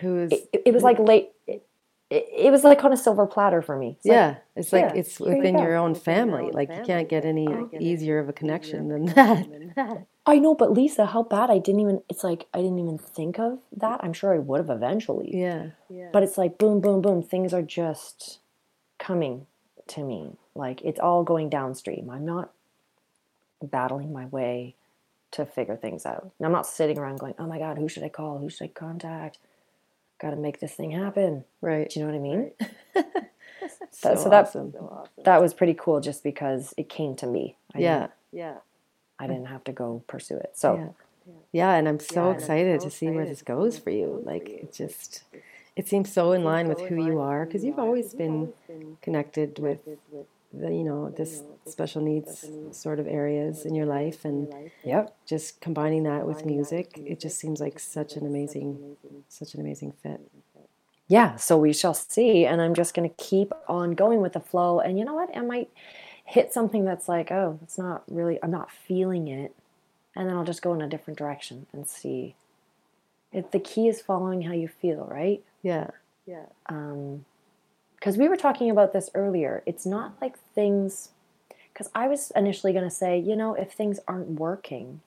Who 0.02 0.18
is 0.18 0.32
it, 0.32 0.63
it 0.66 0.74
was 0.74 0.84
like 0.84 0.98
late 0.98 1.33
it, 2.13 2.27
it, 2.46 2.51
was 2.51 2.63
like 2.63 2.84
on 2.84 2.93
a 2.93 2.98
silver 2.98 3.25
platter 3.25 3.63
for 3.63 3.75
me. 3.75 3.96
It's 3.98 4.05
yeah, 4.05 4.27
like, 4.27 4.38
it's 4.55 4.74
like 4.74 4.82
yeah, 4.84 4.93
it's 4.93 5.20
within 5.20 5.58
you 5.58 5.63
your 5.63 5.75
own 5.75 5.96
family. 5.96 6.51
Like 6.51 6.70
you 6.70 6.84
can't 6.86 7.10
get 7.10 7.25
any 7.25 7.48
easier 7.79 8.20
of 8.20 8.29
a 8.29 8.34
connection 8.34 8.89
than 8.89 9.05
that. 9.05 10.05
I 10.25 10.38
know, 10.38 10.53
but 10.53 10.72
Lisa, 10.72 11.08
how 11.08 11.24
bad 11.24 11.50
I 11.50 11.58
didn't 11.58 11.82
even 11.82 12.01
it's 12.08 12.24
like 12.24 12.46
I 12.53 12.60
didn't 12.60 12.77
even 12.77 13.00
think 13.00 13.39
of 13.39 13.60
that. 13.77 14.00
I'm 14.03 14.13
sure 14.13 14.34
I 14.34 14.38
would 14.38 14.60
have 14.60 14.70
eventually. 14.70 15.32
Yeah. 15.34 15.70
yeah. 15.89 16.10
But 16.13 16.22
it's 16.22 16.38
like 16.38 16.60
boom, 16.60 16.82
boom, 16.82 17.01
boom. 17.01 17.24
Things 17.24 17.51
are 17.51 17.63
just 17.63 18.39
coming 19.00 19.48
to 19.88 20.03
me. 20.03 20.38
Like 20.53 20.82
it's 20.84 21.00
all 21.00 21.24
going 21.24 21.50
downstream. 21.50 22.12
I'm 22.12 22.25
not 22.25 22.51
battling 23.62 24.13
my 24.13 24.27
way 24.27 24.75
to 25.32 25.48
figure 25.48 25.75
things 25.75 26.05
out. 26.05 26.32
And 26.38 26.46
I'm 26.46 26.51
not 26.51 26.67
sitting 26.67 27.00
around 27.00 27.20
going, 27.20 27.34
oh 27.39 27.48
my 27.48 27.58
God, 27.58 27.79
who 27.79 27.89
should 27.89 28.03
I 28.03 28.10
call? 28.10 28.38
Who 28.38 28.51
should 28.51 28.65
I 28.65 28.67
contact? 28.67 29.39
Got 30.24 30.30
to 30.30 30.38
make 30.38 30.62
this 30.62 30.74
thing 30.74 30.92
happen. 30.92 31.44
Right. 31.60 31.89
Do 31.89 32.00
you 32.00 32.06
know 32.06 32.12
what 32.13 32.18
I 32.18 32.22
mean? 32.22 32.39
Right. 32.39 33.06
so, 33.92 34.10
that, 34.10 34.20
so, 34.20 34.30
that, 34.30 34.53
so 34.53 34.89
awesome. 34.89 35.24
that 35.25 35.42
was 35.42 35.53
pretty 35.53 35.74
cool 35.74 36.00
just 36.00 36.24
because 36.24 36.74
it 36.77 36.88
came 36.88 37.18
to 37.18 37.27
me. 37.27 37.58
I 37.75 37.80
yeah. 37.80 38.08
Yeah. 38.32 38.56
I 39.20 39.27
didn't 39.27 39.48
have 39.48 39.65
to 39.65 39.74
go 39.74 40.01
pursue 40.08 40.38
it. 40.38 40.51
So, 40.53 40.94
yeah. 41.27 41.34
yeah 41.51 41.74
and 41.74 41.89
I'm 41.89 42.00
so 42.00 42.30
yeah, 42.30 42.38
excited 42.38 42.74
I'm 42.75 42.80
so 42.80 42.86
to 42.86 42.92
see 42.96 43.10
where 43.10 43.25
this 43.25 43.42
goes 43.42 43.77
for 43.77 43.89
you. 43.89 44.22
Like, 44.25 44.48
it 44.48 44.74
just, 44.74 45.24
it 45.75 45.89
seems 45.89 46.10
so 46.10 46.32
in 46.32 46.46
line 46.46 46.70
with 46.70 46.80
who 46.80 47.06
you 47.06 47.20
are 47.20 47.46
because 47.46 47.65
you've 47.65 47.80
always 47.80 48.13
been 48.13 48.53
connected 49.01 49.60
with 49.60 49.80
the, 50.53 50.69
you 50.72 50.83
know 50.83 51.10
this 51.10 51.41
special 51.65 52.01
needs 52.01 52.45
sort 52.72 53.00
of 53.00 53.07
areas 53.07 53.65
in 53.65 53.74
your 53.75 53.86
life 53.86 54.24
and 54.25 54.48
yep 54.83 55.15
just 55.25 55.60
combining 55.62 56.03
that 56.03 56.25
with 56.27 56.45
music 56.45 57.00
it 57.05 57.19
just 57.19 57.38
seems 57.39 57.60
like 57.60 57.79
such 57.79 58.15
an 58.15 58.25
amazing 58.25 58.95
such 59.29 59.53
an 59.55 59.62
amazing 59.62 59.91
fit 60.03 60.22
yeah 61.07 61.36
so 61.36 61.57
we 61.57 61.74
shall 61.74 61.93
see 61.93 62.45
and 62.45 62.62
i'm 62.62 62.74
just 62.74 62.93
going 62.93 63.10
to 63.10 63.15
keep 63.15 63.51
on 63.67 63.91
going 63.91 64.22
with 64.22 64.33
the 64.33 64.39
flow 64.39 64.79
and 64.79 64.98
you 65.00 65.05
know 65.05 65.13
what 65.15 65.29
i 65.36 65.41
might 65.41 65.69
hit 66.25 66.53
something 66.53 66.86
that's 66.86 67.07
like 67.10 67.31
oh 67.31 67.60
it's 67.63 67.77
not 67.77 68.03
really 68.07 68.38
i'm 68.43 68.51
not 68.51 68.69
feeling 68.72 69.27
it 69.27 69.53
and 70.15 70.29
then 70.29 70.36
i'll 70.36 70.45
just 70.45 70.62
go 70.62 70.74
in 70.74 70.81
a 70.81 70.88
different 70.88 71.17
direction 71.17 71.65
and 71.74 71.88
see 71.88 72.36
It, 73.31 73.51
the 73.51 73.60
key 73.60 73.88
is 73.88 74.00
following 74.01 74.43
how 74.43 74.53
you 74.53 74.67
feel, 74.67 75.07
right? 75.10 75.41
Yeah. 75.63 75.88
Yeah. 76.27 76.45
Um, 76.67 77.25
because 78.03 78.17
we 78.17 78.27
were 78.27 78.36
talking 78.36 78.69
about 78.69 78.91
this 78.91 79.10
earlier. 79.15 79.63
It's 79.65 79.86
not 79.86 80.15
like 80.19 80.38
things. 80.53 81.12
Because 81.72 81.89
I 81.95 82.10
was 82.10 82.33
initially 82.36 82.74
going 82.74 82.83
to 82.83 82.91
say, 82.91 83.17
you 83.17 83.33
know, 83.33 83.53
if 83.53 83.72
things 83.72 84.01
aren't 84.10 84.31
working, 84.31 85.00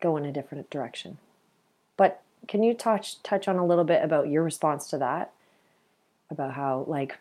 go 0.00 0.16
in 0.16 0.24
a 0.24 0.32
different 0.32 0.70
direction. 0.70 1.18
But 1.98 2.22
can 2.48 2.62
you 2.62 2.72
touch 2.72 3.22
touch 3.22 3.48
on 3.48 3.56
a 3.56 3.66
little 3.66 3.84
bit 3.84 4.02
about 4.02 4.28
your 4.28 4.42
response 4.42 4.88
to 4.88 4.98
that? 4.98 5.32
About 6.30 6.54
how 6.54 6.86
like 6.88 7.18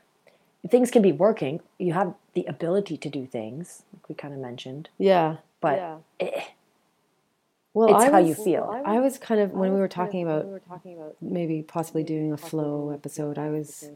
things 0.69 0.91
can 0.91 1.01
be 1.01 1.11
working, 1.11 1.59
you 1.77 1.91
have 1.91 2.13
the 2.33 2.45
ability 2.45 2.95
to 2.99 3.09
do 3.09 3.25
things, 3.25 3.83
like 3.93 4.07
we 4.07 4.15
kind 4.15 4.33
of 4.33 4.39
mentioned. 4.39 4.87
Yeah. 4.97 5.37
But 5.59 5.75
yeah. 5.75 5.97
Eh, 6.21 6.43
well, 7.73 7.89
it's 7.89 8.05
I 8.05 8.11
how 8.11 8.21
was, 8.21 8.29
you 8.29 8.45
feel. 8.45 8.81
I 8.85 9.01
was 9.01 9.17
kind 9.17 9.41
of 9.41 9.51
when 9.51 9.73
we 9.73 9.79
were 9.81 9.89
talking 9.89 10.23
about 10.23 10.61
maybe 11.19 11.63
possibly 11.63 12.03
doing 12.03 12.31
a 12.31 12.37
flow 12.37 12.91
episode. 12.91 13.37
I 13.37 13.49
was 13.49 13.89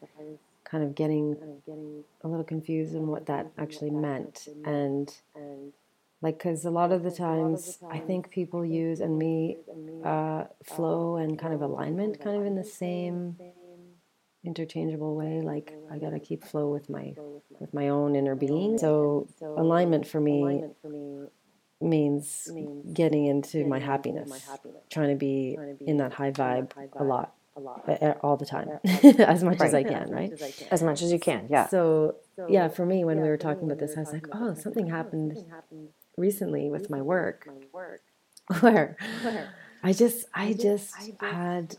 kind 0.74 0.84
of 0.84 0.96
getting 0.96 1.26
a 2.24 2.28
little 2.28 2.44
confused 2.44 2.96
on 2.96 3.06
what 3.14 3.28
that 3.28 3.46
actually 3.60 3.92
meant, 3.92 4.48
and 4.66 5.08
like 6.24 6.38
because 6.40 6.66
a 6.66 6.72
lot 6.72 6.92
of 6.92 7.04
the 7.04 7.12
times 7.12 7.78
I 7.92 8.00
think 8.00 8.32
people 8.32 8.66
use 8.66 9.00
and 9.00 9.14
me 9.20 9.58
uh, 10.04 10.46
flow 10.64 11.18
and 11.18 11.38
kind 11.38 11.54
of 11.54 11.62
alignment 11.62 12.20
kind 12.26 12.38
of 12.38 12.46
in 12.48 12.56
the 12.56 12.64
same 12.64 13.38
interchangeable 14.46 15.16
way 15.16 15.40
like 15.42 15.74
i 15.90 15.98
got 15.98 16.10
to 16.10 16.20
keep 16.20 16.44
flow 16.44 16.68
with 16.68 16.90
my 16.90 17.14
with 17.62 17.74
my 17.74 17.88
own 17.88 18.14
inner 18.14 18.36
being. 18.36 18.78
So 18.78 19.28
alignment 19.42 20.06
for 20.06 20.20
me 20.20 20.64
means 21.80 22.50
getting 22.94 23.26
into 23.26 23.66
my 23.66 23.80
happiness 23.80 24.30
trying 24.90 25.10
to 25.10 25.16
be 25.16 25.58
in 25.82 25.98
that 25.98 26.14
high 26.14 26.32
vibe 26.32 26.72
a 27.00 27.04
lot 27.04 27.28
all 28.24 28.38
the 28.38 28.46
time 28.46 28.68
as 29.20 29.44
much 29.44 29.62
as 29.62 29.74
i 29.82 29.84
can 29.84 30.10
right 30.10 30.32
as 30.72 30.82
much 30.82 31.02
as 31.02 31.12
you 31.12 31.20
can 31.20 31.48
yeah 31.50 31.68
so 31.68 32.16
yeah 32.50 32.68
for 32.68 32.86
me 32.86 33.04
when 33.04 33.22
we 33.22 33.28
were 33.28 33.38
talking 33.38 33.66
about 33.66 33.80
this 33.80 33.96
i 33.98 34.00
was 34.00 34.12
like 34.12 34.28
oh 34.34 34.54
something 34.54 34.90
happened 34.90 35.38
recently 36.18 36.70
with 36.70 36.90
my 36.90 37.02
work 37.02 37.48
where 38.62 38.98
i 39.84 39.94
just 39.94 40.26
i 40.34 40.54
just 40.54 40.94
had 41.20 41.76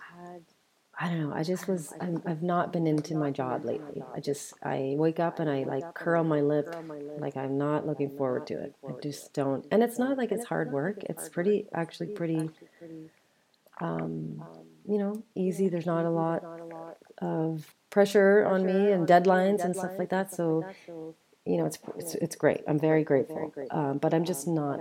I 0.99 1.09
don't 1.09 1.21
know. 1.21 1.35
I 1.35 1.43
just 1.43 1.67
was. 1.67 1.93
I'm, 2.01 2.23
I've 2.25 2.43
not 2.43 2.73
been 2.73 2.87
into 2.87 3.17
my 3.17 3.31
job 3.31 3.65
lately. 3.65 4.03
I 4.15 4.21
just. 4.21 4.55
I 4.63 4.95
wake 4.97 5.19
up 5.19 5.41
and 5.41 5.51
I 5.51 5.65
like 5.65 5.95
curl 5.95 6.23
my 6.23 6.41
lip, 6.41 6.75
like 7.19 7.37
I'm 7.37 7.59
not 7.59 7.87
looking 7.87 8.17
forward 8.17 8.47
to 8.49 8.55
it. 8.63 8.75
I 8.89 8.93
just 9.03 9.33
don't. 9.33 9.67
And 9.71 9.83
it's 9.83 9.99
not 9.99 10.17
like 10.17 10.31
it's 10.31 10.45
hard 10.45 10.73
work. 10.73 11.03
It's 11.05 11.29
pretty, 11.29 11.67
actually, 11.75 12.09
pretty. 12.09 12.51
Um, 13.81 14.45
you 14.87 14.99
know, 14.99 15.23
easy. 15.35 15.69
There's 15.69 15.87
not 15.87 16.05
a 16.05 16.11
lot 16.11 16.43
of 17.19 17.75
pressure 17.91 18.45
on 18.45 18.67
me 18.67 18.93
and 18.93 19.07
deadlines 19.07 19.65
and 19.65 19.75
stuff 19.75 19.93
like 19.99 20.11
that. 20.11 20.33
So, 20.33 20.65
you 21.47 21.59
know, 21.59 21.67
it's 21.67 21.79
it's, 21.97 22.15
it's 22.17 22.37
great. 22.37 22.63
I'm 22.67 22.79
very 22.79 23.05
grateful. 23.05 23.53
Um, 23.71 23.99
but 23.99 24.15
I'm 24.15 24.25
just 24.25 24.47
not 24.47 24.81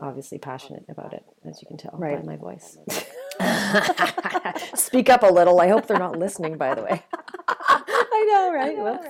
obviously 0.00 0.38
passionate 0.38 0.84
about 0.88 1.12
it, 1.12 1.24
as 1.44 1.62
you 1.62 1.68
can 1.68 1.76
tell 1.76 1.94
right. 1.94 2.18
by 2.20 2.26
my 2.26 2.36
voice. 2.36 2.78
Speak 4.74 5.08
up 5.08 5.22
a 5.22 5.32
little. 5.32 5.60
I 5.60 5.68
hope 5.68 5.86
they're 5.86 5.98
not 5.98 6.18
listening, 6.18 6.58
by 6.58 6.74
the 6.74 6.82
way. 6.82 7.02
I 7.48 8.24
know, 8.30 8.52
right? 8.52 8.76
Well. 8.76 9.02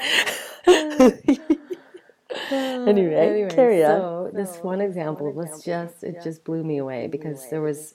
anyway, 2.50 3.14
anyway, 3.14 3.50
carry 3.50 3.84
on. 3.84 4.00
So 4.00 4.30
this 4.32 4.56
one 4.58 4.80
example 4.80 5.32
was 5.32 5.64
just 5.64 6.04
it 6.04 6.22
just 6.22 6.44
blew 6.44 6.62
me 6.62 6.78
away 6.78 7.08
because 7.08 7.48
there 7.50 7.62
was 7.62 7.94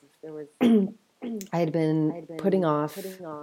I 1.53 1.59
had 1.59 1.71
been 1.71 2.27
putting 2.37 2.65
off 2.65 2.97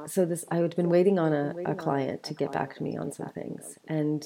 so 0.07 0.25
this 0.25 0.45
I 0.51 0.57
had 0.57 0.77
been 0.77 0.89
waiting 0.89 1.19
on 1.19 1.33
a, 1.33 1.55
a 1.67 1.75
client 1.75 2.23
to 2.25 2.35
get 2.35 2.53
back 2.53 2.77
to 2.77 2.83
me 2.83 2.97
on 2.97 3.13
some 3.13 3.29
things 3.29 3.79
and 3.87 4.25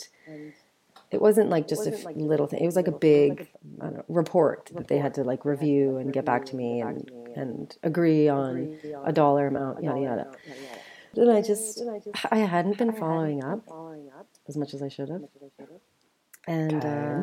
it 1.11 1.21
wasn't 1.23 1.51
like 1.51 1.69
just 1.69 1.87
a 1.87 1.91
little 2.17 2.47
thing. 2.47 2.61
It 2.61 2.67
was 2.67 2.77
like 2.77 2.89
a 2.89 2.93
big 2.93 3.49
know, 3.79 4.05
report 4.09 4.71
that 4.75 4.89
they 4.89 4.99
had 4.99 5.15
to 5.15 5.25
like 5.25 5.45
review 5.45 5.97
and 5.99 6.13
get 6.13 6.25
back 6.25 6.45
to 6.47 6.57
me 6.57 6.81
and, 6.81 7.11
and 7.37 7.77
agree 7.83 8.29
on 8.29 8.77
a 9.05 9.13
dollar 9.13 9.47
amount, 9.47 9.85
yada 9.85 10.01
yada. 10.01 10.33
And 11.15 11.31
I 11.31 11.43
just, 11.43 11.83
I 12.31 12.39
hadn't 12.39 12.77
been 12.77 12.93
following 12.93 13.43
up 13.43 13.63
as 14.49 14.57
much 14.57 14.75
as 14.75 14.83
I 14.83 14.89
should 14.89 15.09
have. 15.09 15.23
And 16.49 16.85
uh, 16.85 17.23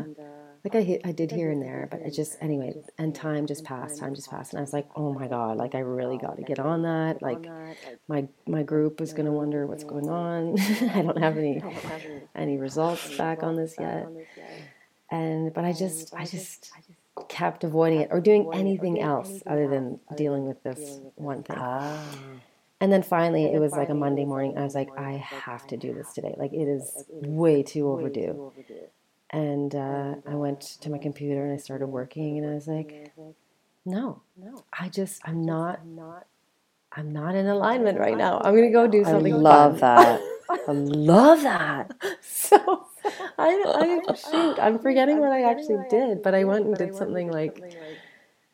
like 0.63 0.75
I 0.75 0.81
hit, 0.81 1.01
I 1.03 1.11
did 1.11 1.29
here 1.29 1.51
and 1.51 1.61
there, 1.61 1.89
but 1.91 1.99
it 2.01 2.11
just 2.11 2.37
anyway. 2.39 2.73
And 2.97 3.13
time 3.13 3.47
just 3.47 3.65
passed. 3.65 3.99
Time 3.99 4.15
just 4.15 4.29
passed, 4.29 4.53
and 4.53 4.59
I 4.59 4.61
was 4.61 4.71
like, 4.71 4.87
oh 4.95 5.13
my 5.13 5.27
god, 5.27 5.57
like 5.57 5.75
I 5.75 5.79
really 5.79 6.17
got 6.17 6.37
to 6.37 6.43
get 6.43 6.57
on 6.57 6.83
that. 6.83 7.21
Like 7.21 7.45
my 8.07 8.27
my 8.47 8.63
group 8.63 9.01
is 9.01 9.11
gonna 9.11 9.31
wonder 9.31 9.67
what's 9.67 9.83
going 9.83 10.09
on. 10.09 10.57
I 10.93 11.01
don't 11.01 11.17
have 11.17 11.37
any 11.37 11.61
any 12.33 12.57
results 12.57 13.17
back 13.17 13.43
on 13.43 13.55
this 13.57 13.75
yet. 13.77 14.07
And 15.11 15.53
but 15.53 15.65
I 15.65 15.73
just 15.73 16.13
I 16.13 16.25
just 16.25 16.71
kept 17.27 17.63
avoiding 17.65 18.01
it 18.01 18.07
or 18.11 18.21
doing 18.21 18.49
anything 18.53 19.01
else 19.01 19.43
other 19.45 19.67
than 19.67 19.99
dealing 20.15 20.45
with 20.47 20.63
this 20.63 20.99
one 21.15 21.43
thing. 21.43 21.57
And 22.79 22.91
then 22.91 23.03
finally, 23.03 23.45
it 23.45 23.59
was 23.59 23.73
like 23.73 23.89
a 23.89 23.93
Monday 23.93 24.25
morning. 24.25 24.57
I 24.57 24.63
was 24.63 24.75
like, 24.75 24.89
I 24.97 25.13
have 25.13 25.67
to 25.67 25.77
do 25.77 25.93
this 25.93 26.13
today. 26.13 26.35
Like 26.37 26.53
it 26.53 26.67
is 26.67 27.03
way 27.09 27.63
too 27.63 27.89
overdue. 27.89 28.51
And 29.33 29.75
uh, 29.75 30.15
I 30.27 30.35
went 30.35 30.61
to 30.81 30.91
my 30.91 30.99
computer 30.99 31.45
and 31.45 31.53
I 31.53 31.57
started 31.57 31.87
working, 31.87 32.39
and 32.39 32.49
I 32.51 32.55
was 32.55 32.67
like, 32.69 32.95
no, 33.85 34.23
no, 34.37 34.65
I 34.79 34.89
just, 34.89 35.21
I'm 35.25 35.43
not, 35.45 35.85
not, 35.85 36.27
I'm 36.93 37.13
not 37.13 37.35
in 37.35 37.47
alignment 37.47 37.99
right 37.99 38.17
now. 38.17 38.41
I'm 38.43 38.55
gonna 38.55 38.71
go 38.71 38.87
do 38.87 39.05
something. 39.05 39.33
I 39.37 39.41
love 39.41 39.79
that. 39.81 40.21
I 40.67 40.71
love 40.73 41.43
that. 41.43 41.93
So 42.21 42.87
I, 43.39 43.65
I 44.09 44.15
shoot, 44.15 44.59
I'm 44.59 44.79
forgetting 44.79 45.19
what 45.19 45.31
I 45.33 45.43
actually 45.43 45.79
did, 45.89 46.23
but 46.23 46.35
I 46.35 46.45
went 46.45 46.67
and 46.67 46.77
did 46.77 46.95
something 46.95 47.31
like 47.31 47.63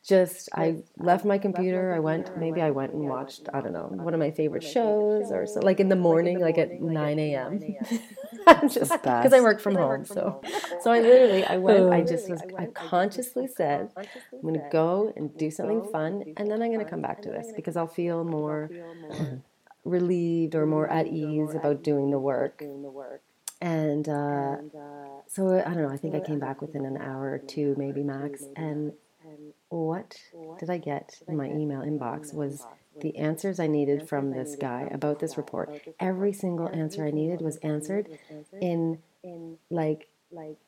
just 0.10 0.50
I 0.54 0.78
left 0.98 1.24
my 1.24 1.38
computer. 1.38 1.94
I 1.94 2.00
went 2.00 2.36
maybe 2.38 2.62
I 2.62 2.72
went 2.72 2.94
and 2.94 3.04
watched 3.08 3.48
I 3.54 3.62
don't 3.62 3.74
know 3.74 3.88
one 3.92 4.14
of 4.16 4.20
my 4.20 4.32
favorite 4.32 4.64
shows 4.64 5.32
or 5.32 5.46
so 5.46 5.60
like 5.60 5.80
in 5.80 5.90
the 5.90 5.96
morning 5.96 6.40
like 6.40 6.58
at 6.58 6.82
nine 6.82 7.20
a.m. 7.20 7.60
just 8.70 8.92
because 8.92 9.34
I 9.34 9.42
work 9.42 9.60
from 9.60 9.76
home. 9.76 10.06
So 10.06 10.42
so 10.82 10.92
I 10.92 11.00
literally 11.00 11.46
I 11.46 11.58
went. 11.58 11.94
I 11.94 12.02
just 12.02 12.30
was 12.30 12.42
I 12.58 12.66
consciously 12.68 13.48
said 13.48 13.90
I'm 13.98 14.42
going 14.42 14.56
to 14.56 14.70
go 14.72 15.14
and 15.16 15.36
do 15.38 15.52
something 15.52 15.88
fun, 15.92 16.24
and 16.38 16.50
then 16.50 16.62
I'm 16.62 16.72
going 16.72 16.84
to 16.84 16.90
come 16.90 17.02
back 17.02 17.22
to 17.24 17.30
this 17.30 17.48
because 17.56 17.76
I'll 17.78 17.88
feel 17.88 18.24
more 18.24 18.70
relieved 19.84 20.56
or 20.56 20.66
more 20.66 20.88
at 20.88 21.08
ease 21.08 21.54
about 21.54 21.84
doing 21.84 22.12
the 22.12 22.20
work. 22.20 22.64
And 23.62 24.08
uh, 24.08 24.58
so 25.28 25.60
I 25.60 25.74
don't 25.74 25.84
know. 25.84 25.90
I 25.90 25.98
think 25.98 26.16
I 26.16 26.22
came 26.22 26.40
back 26.40 26.62
within 26.62 26.86
an 26.86 26.98
hour 26.98 27.32
or 27.34 27.40
two, 27.40 27.76
maybe 27.78 28.04
max, 28.04 28.46
and 28.56 28.94
what 29.70 30.18
did 30.60 30.70
I 30.70 30.78
get 30.78 31.20
in 31.28 31.38
my 31.38 31.48
email 31.48 31.82
inbox 31.82 32.34
was 32.34 32.66
the 33.02 33.16
answers 33.18 33.60
I 33.60 33.68
needed 33.68 34.08
from 34.10 34.32
this 34.32 34.56
guy 34.60 34.90
about 34.92 35.20
this 35.20 35.38
report. 35.38 35.70
Every 36.00 36.34
single 36.34 36.68
answer 36.68 37.06
I 37.06 37.12
needed 37.12 37.42
was 37.42 37.58
answered 37.58 38.10
in 38.60 39.00
like 39.70 40.08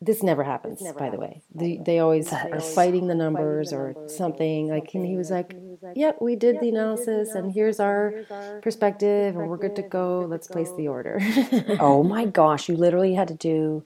this 0.01 0.23
never 0.23 0.43
happens 0.43 0.81
by 0.97 1.11
the 1.11 1.17
way. 1.17 1.43
they, 1.53 1.79
they 1.85 1.99
always 1.99 2.33
are 2.33 2.59
fighting 2.59 3.05
the 3.05 3.13
numbers 3.13 3.71
or 3.71 3.95
something 4.07 4.69
like 4.69 4.91
and 4.95 5.05
he 5.05 5.15
was 5.15 5.29
like 5.29 5.55
yep 5.95 6.17
we 6.19 6.35
did 6.35 6.59
the 6.59 6.69
analysis 6.69 7.35
and 7.35 7.51
here's 7.51 7.79
our 7.79 8.25
perspective 8.63 9.35
and 9.35 9.47
we're 9.47 9.57
good 9.57 9.75
to 9.75 9.83
go. 9.83 10.25
let's 10.27 10.47
place 10.47 10.71
the 10.77 10.87
order. 10.87 11.19
Oh 11.79 12.01
my 12.01 12.25
gosh 12.25 12.69
you 12.69 12.75
literally 12.75 13.13
had 13.13 13.27
to 13.27 13.35
do 13.35 13.85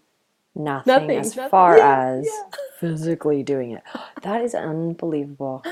nothing, 0.56 0.92
Nothing, 0.94 1.18
as 1.20 1.36
nothing. 1.36 1.50
far 1.52 1.78
Yeah, 1.78 2.02
as 2.10 2.28
physically 2.80 3.44
doing 3.44 3.72
it. 3.72 3.84
That 4.24 4.42
is 4.44 4.56
unbelievable. 4.56 5.64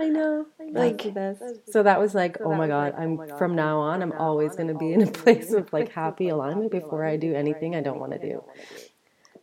I 0.00 0.08
know. 0.08 0.46
Like 0.72 1.02
the 1.02 1.10
best. 1.10 1.42
So 1.72 1.82
that 1.82 2.00
was 2.00 2.14
like, 2.14 2.38
oh, 2.40 2.52
oh 2.52 2.54
my 2.54 2.68
god, 2.68 2.94
I'm 2.96 3.18
from 3.38 3.56
now 3.56 3.80
on, 3.80 4.02
I'm 4.02 4.12
always 4.12 4.56
going 4.56 4.68
to 4.68 4.74
be 4.74 4.92
in 4.92 5.02
a 5.02 5.08
place 5.10 5.52
of 5.52 5.72
like 5.72 5.90
happy 5.90 6.28
alignment 6.28 6.70
before 6.72 7.04
I 7.04 7.16
do 7.16 7.34
anything 7.34 7.74
I 7.76 7.82
don't 7.82 8.00
want 8.00 8.12
to 8.12 8.18
do. 8.18 8.44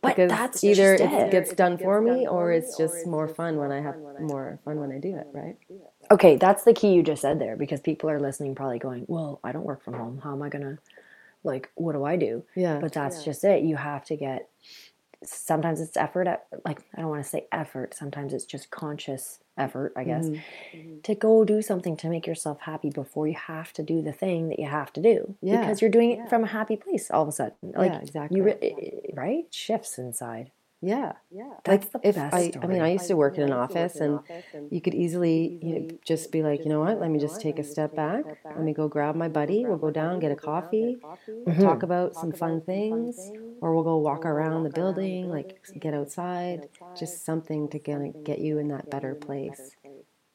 But 0.02 0.16
Because 0.16 0.30
that's 0.30 0.64
either 0.64 0.96
just 0.96 1.04
it 1.04 1.12
it. 1.12 1.30
gets 1.30 1.52
done 1.54 1.78
for 1.78 2.00
me 2.00 2.26
or 2.26 2.52
it's 2.52 2.76
just 2.76 3.06
more 3.06 3.28
fun 3.28 3.56
when 3.58 3.72
I 3.72 3.80
have 3.80 3.96
more 4.18 4.60
fun 4.64 4.80
when 4.80 4.92
I 4.92 4.98
do 4.98 5.16
it, 5.16 5.28
right? 5.32 5.56
Okay, 6.10 6.36
that's 6.36 6.64
the 6.64 6.74
key 6.74 6.92
you 6.94 7.02
just 7.02 7.22
said 7.22 7.40
there 7.40 7.56
because 7.56 7.80
people 7.80 8.10
are 8.10 8.20
listening 8.20 8.54
probably 8.54 8.78
going, 8.78 9.04
"Well, 9.08 9.40
I 9.44 9.52
don't 9.52 9.64
work 9.64 9.84
from 9.84 9.94
home. 9.94 10.20
How 10.24 10.32
am 10.32 10.42
I 10.42 10.48
going 10.50 10.64
to 10.64 10.78
like 11.46 11.70
what 11.74 11.92
do 11.92 12.04
I 12.04 12.16
do?" 12.16 12.44
Yeah. 12.54 12.78
But 12.78 12.92
that's 12.92 13.24
just 13.24 13.42
it. 13.44 13.62
You 13.62 13.76
have 13.76 14.04
to 14.06 14.16
get 14.16 14.50
sometimes 15.24 15.80
it's 15.80 15.96
effort 15.96 16.26
at, 16.26 16.46
like 16.64 16.80
I 16.94 17.00
don't 17.00 17.10
want 17.10 17.24
to 17.24 17.28
say 17.28 17.46
effort, 17.50 17.94
sometimes 17.94 18.32
it's 18.32 18.44
just 18.44 18.70
conscious 18.70 19.40
effort, 19.56 19.92
I 19.96 20.04
guess, 20.04 20.26
Mm-hmm. 20.26 21.00
to 21.02 21.14
go 21.14 21.44
do 21.44 21.62
something 21.62 21.96
to 21.98 22.08
make 22.08 22.26
yourself 22.26 22.60
happy 22.60 22.90
before 22.90 23.26
you 23.26 23.34
have 23.34 23.72
to 23.74 23.82
do 23.82 24.02
the 24.02 24.12
thing 24.12 24.48
that 24.50 24.58
you 24.58 24.66
have 24.66 24.92
to 24.94 25.00
do. 25.00 25.34
Yeah. 25.40 25.60
Because 25.60 25.80
you're 25.80 25.90
doing 25.90 26.12
it 26.12 26.28
from 26.28 26.44
a 26.44 26.46
happy 26.46 26.76
place 26.76 27.10
all 27.10 27.22
of 27.22 27.28
a 27.28 27.32
sudden. 27.32 27.72
Like 27.74 27.94
exactly. 28.02 28.36
you 28.36 28.44
re- 28.44 29.10
right? 29.14 29.44
Shifts 29.50 29.98
inside. 29.98 30.50
Yeah. 30.80 31.12
Yeah. 31.30 31.54
That's 31.64 31.88
like 31.94 32.02
if 32.02 32.24
I, 32.32 32.50
story. 32.50 32.62
I 32.62 32.66
mean, 32.66 32.82
I 32.82 32.90
used 32.92 33.08
to 33.08 33.16
work 33.16 33.38
in 33.38 33.44
an 33.44 33.52
office, 33.52 34.00
and 34.00 34.20
you 34.70 34.80
could 34.80 34.94
easily, 34.94 35.56
you 35.60 35.74
know, 35.80 35.86
just 36.04 36.30
be 36.32 36.42
like, 36.42 36.64
you 36.64 36.70
know 36.70 36.80
what? 36.80 37.00
Let 37.00 37.10
me 37.10 37.18
just 37.18 37.40
take 37.40 37.58
a 37.58 37.64
step 37.64 37.94
back. 37.94 38.26
Let 38.54 38.64
me 38.64 38.72
go 38.72 38.88
grab 38.88 39.14
my 39.16 39.28
buddy. 39.28 39.64
We'll 39.66 39.78
go 39.78 39.90
down, 39.90 40.18
get 40.18 40.32
a 40.32 40.36
coffee, 40.36 41.00
Mhm. 41.48 41.60
talk 41.62 41.82
about 41.82 42.16
some 42.16 42.32
fun 42.32 42.60
things, 42.60 43.32
or 43.60 43.74
we'll 43.74 43.84
go 43.84 43.98
walk 43.98 44.24
around 44.26 44.62
the 44.64 44.70
building, 44.70 45.28
like 45.30 45.54
get 45.78 45.94
outside. 45.94 46.66
Just 46.94 47.24
something 47.24 47.68
to 47.70 47.78
get 47.78 48.00
get 48.24 48.38
you 48.40 48.58
in 48.58 48.68
that 48.68 48.90
better 48.90 49.14
place. 49.14 49.76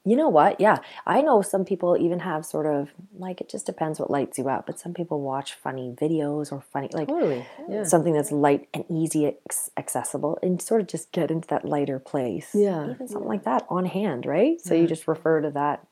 You 0.03 0.15
know 0.15 0.29
what? 0.29 0.59
Yeah. 0.59 0.77
I 1.05 1.21
know 1.21 1.43
some 1.43 1.63
people 1.63 1.95
even 1.95 2.19
have 2.21 2.43
sort 2.45 2.65
of 2.65 2.89
like 3.17 3.39
it 3.39 3.49
just 3.49 3.67
depends 3.67 3.99
what 3.99 4.09
lights 4.09 4.39
you 4.39 4.49
up, 4.49 4.65
but 4.65 4.79
some 4.79 4.93
people 4.95 5.21
watch 5.21 5.53
funny 5.53 5.93
videos 5.95 6.51
or 6.51 6.59
funny 6.59 6.89
like 6.91 7.07
Totally. 7.07 7.45
Yeah. 7.69 7.83
something 7.83 8.13
that's 8.13 8.31
light 8.31 8.67
and 8.73 8.83
easy 8.89 9.35
accessible 9.77 10.39
and 10.41 10.59
sort 10.59 10.81
of 10.81 10.87
just 10.87 11.11
get 11.11 11.29
into 11.29 11.47
that 11.49 11.65
lighter 11.65 11.99
place. 11.99 12.49
Yeah. 12.55 12.89
Even 12.91 13.07
something 13.07 13.27
like 13.27 13.43
that 13.43 13.65
on 13.69 13.85
hand, 13.85 14.25
right? 14.25 14.59
So 14.59 14.73
you 14.73 14.87
just 14.87 15.07
refer 15.07 15.39
to 15.41 15.51
that. 15.51 15.85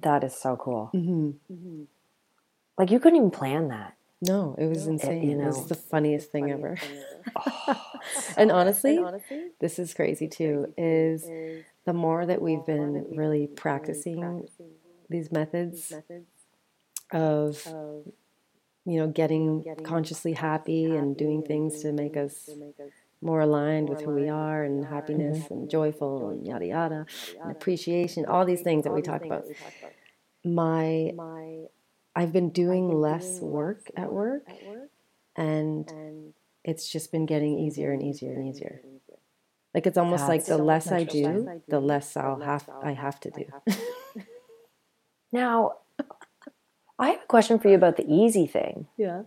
That 0.00 0.22
is 0.22 0.36
so 0.36 0.56
cool. 0.56 0.86
hmm 0.92 1.84
Like 2.76 2.90
you 2.90 3.00
couldn't 3.00 3.16
even 3.16 3.30
plan 3.30 3.68
that. 3.68 3.94
No, 4.22 4.54
it 4.58 4.66
was 4.66 4.86
insane. 4.86 5.30
you 5.30 5.40
It 5.40 5.46
was 5.46 5.66
the 5.66 5.74
funniest 5.74 6.30
thing 6.30 6.50
ever. 6.50 6.76
and 8.36 8.50
oh, 8.50 8.56
honestly, 8.56 9.02
this 9.60 9.78
is 9.78 9.94
crazy 9.94 10.28
too. 10.28 10.72
Is 10.76 11.26
the 11.86 11.92
more 11.92 12.26
that 12.26 12.42
we've 12.42 12.64
been 12.66 13.06
really 13.16 13.46
practicing 13.46 14.46
these 15.08 15.32
methods 15.32 15.92
of 17.12 17.66
you 18.84 18.98
know 18.98 19.06
getting 19.06 19.64
consciously 19.82 20.32
happy 20.32 20.84
and 20.84 21.16
doing 21.16 21.42
things 21.42 21.80
to 21.82 21.92
make 21.92 22.16
us 22.16 22.50
more 23.22 23.40
aligned 23.40 23.88
with 23.88 24.00
who 24.00 24.12
we 24.12 24.28
are 24.28 24.64
and 24.64 24.84
happiness 24.84 25.50
and 25.50 25.68
joyful 25.70 26.30
and 26.30 26.46
yada 26.46 26.66
yada 26.66 27.06
and 27.42 27.50
appreciation 27.50 28.24
all 28.24 28.46
these 28.46 28.62
things 28.62 28.84
that 28.84 28.92
we 28.92 29.02
talk 29.02 29.24
about 29.24 29.44
my 30.44 31.12
i've 32.16 32.32
been 32.32 32.50
doing 32.50 32.88
less 33.00 33.38
work 33.40 33.90
at 33.96 34.12
work 34.12 34.44
and 35.36 35.88
it's 36.64 36.88
just 36.88 37.10
been 37.12 37.26
getting 37.26 37.58
easier 37.58 37.92
and 37.92 38.02
easier 38.02 38.32
and 38.32 38.48
easier 38.48 38.80
like 39.74 39.86
it's 39.86 39.96
almost 39.98 40.24
like 40.28 40.44
the 40.46 40.58
less 40.58 40.90
i 40.92 41.04
do 41.04 41.22
the 41.68 41.80
less 41.80 42.16
i'll 42.16 42.40
have 42.40 42.68
i 42.82 42.92
have 42.92 43.20
to 43.20 43.30
do 43.30 43.44
Now, 45.32 45.74
I 46.98 47.10
have 47.10 47.22
a 47.22 47.26
question 47.26 47.58
for 47.60 47.68
you 47.68 47.76
about 47.76 47.96
the 47.96 48.04
easy 48.12 48.46
thing. 48.46 48.88
yeah 48.96 49.22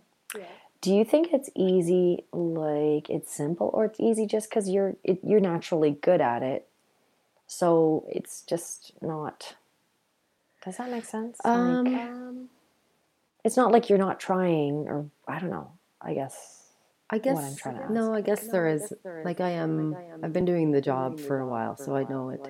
Do 0.81 0.93
you 0.93 1.05
think 1.05 1.31
it's 1.31 1.49
easy, 1.55 2.25
like 2.33 3.09
it's 3.09 3.33
simple, 3.33 3.69
or 3.73 3.85
it's 3.85 3.99
easy 4.01 4.25
just 4.27 4.49
because 4.49 4.67
you're 4.69 4.97
it, 5.03 5.19
you're 5.23 5.39
naturally 5.39 5.91
good 5.91 6.19
at 6.19 6.43
it? 6.43 6.67
So 7.47 8.05
it's 8.09 8.41
just 8.41 8.91
not. 9.01 9.55
Does 10.65 10.75
that 10.77 10.89
make 10.91 11.05
sense? 11.05 11.37
Like, 11.45 11.53
um 11.53 12.49
it's 13.43 13.57
not 13.57 13.71
like 13.71 13.89
you're 13.89 13.99
not 13.99 14.19
trying, 14.19 14.87
or 14.87 15.09
I 15.27 15.39
don't 15.39 15.49
know. 15.49 15.71
I 16.01 16.13
guess. 16.13 16.59
I 17.09 17.19
guess 17.19 17.35
what 17.35 17.43
I'm 17.43 17.55
trying 17.55 17.77
to 17.87 17.93
no, 17.93 18.13
I 18.13 18.21
guess 18.21 18.47
there 18.47 18.67
is 18.67 18.91
like 19.23 19.39
I 19.39 19.51
am 19.51 19.95
I've 20.23 20.33
been 20.33 20.45
doing 20.45 20.71
the 20.71 20.81
job 20.81 21.19
for 21.19 21.39
a 21.39 21.47
while, 21.47 21.77
so 21.77 21.95
I 21.95 22.03
know 22.05 22.29
it 22.29 22.41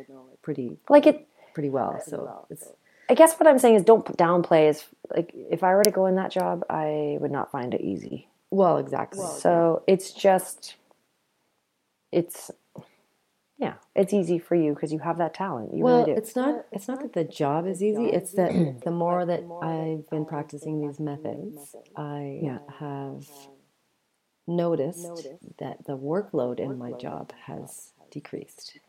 pretty 0.41 0.77
Like 0.89 1.05
it. 1.05 1.27
pretty 1.53 1.69
well. 1.69 1.99
So 2.05 2.45
it's 2.49 2.67
I 3.09 3.13
guess 3.15 3.35
what 3.35 3.47
I'm 3.47 3.59
saying 3.59 3.75
is 3.75 3.83
don't 3.83 4.05
downplay. 4.17 4.69
Is 4.69 4.85
like 5.13 5.31
if 5.35 5.63
I 5.63 5.73
were 5.75 5.83
to 5.83 5.91
go 5.91 6.05
in 6.05 6.15
that 6.15 6.31
job, 6.31 6.63
I 6.69 7.17
would 7.19 7.31
not 7.31 7.51
find 7.51 7.73
it 7.73 7.81
easy. 7.81 8.29
well 8.51 8.77
exactly. 8.77 9.25
So 9.39 9.83
it's 9.87 10.13
just, 10.13 10.75
it's, 12.11 12.49
yeah, 13.63 13.73
it's 13.95 14.13
easy 14.13 14.39
for 14.47 14.55
you 14.63 14.73
because 14.73 14.91
you 14.95 14.99
have 14.99 15.17
that 15.23 15.33
talent. 15.33 15.73
You 15.75 15.83
well, 15.83 15.99
really 16.01 16.13
do. 16.13 16.17
it's 16.21 16.35
not 16.35 16.65
it's 16.71 16.87
not 16.87 16.99
that 17.01 17.13
the 17.13 17.23
job 17.23 17.65
is 17.67 17.81
easy, 17.89 18.05
it's 18.17 18.31
that 18.39 18.51
the 18.87 18.91
more 19.03 19.25
that 19.25 19.41
I've 19.61 20.09
been 20.09 20.25
practicing 20.25 20.81
these 20.85 20.99
methods, 20.99 21.75
I 21.95 22.39
Yeah. 22.49 22.59
have 22.79 23.25
noticed 24.47 25.27
that 25.59 25.85
the 25.85 25.97
workload 25.97 26.59
in 26.59 26.77
my 26.77 26.91
job 26.93 27.31
has 27.47 27.93
decreased. 28.11 28.79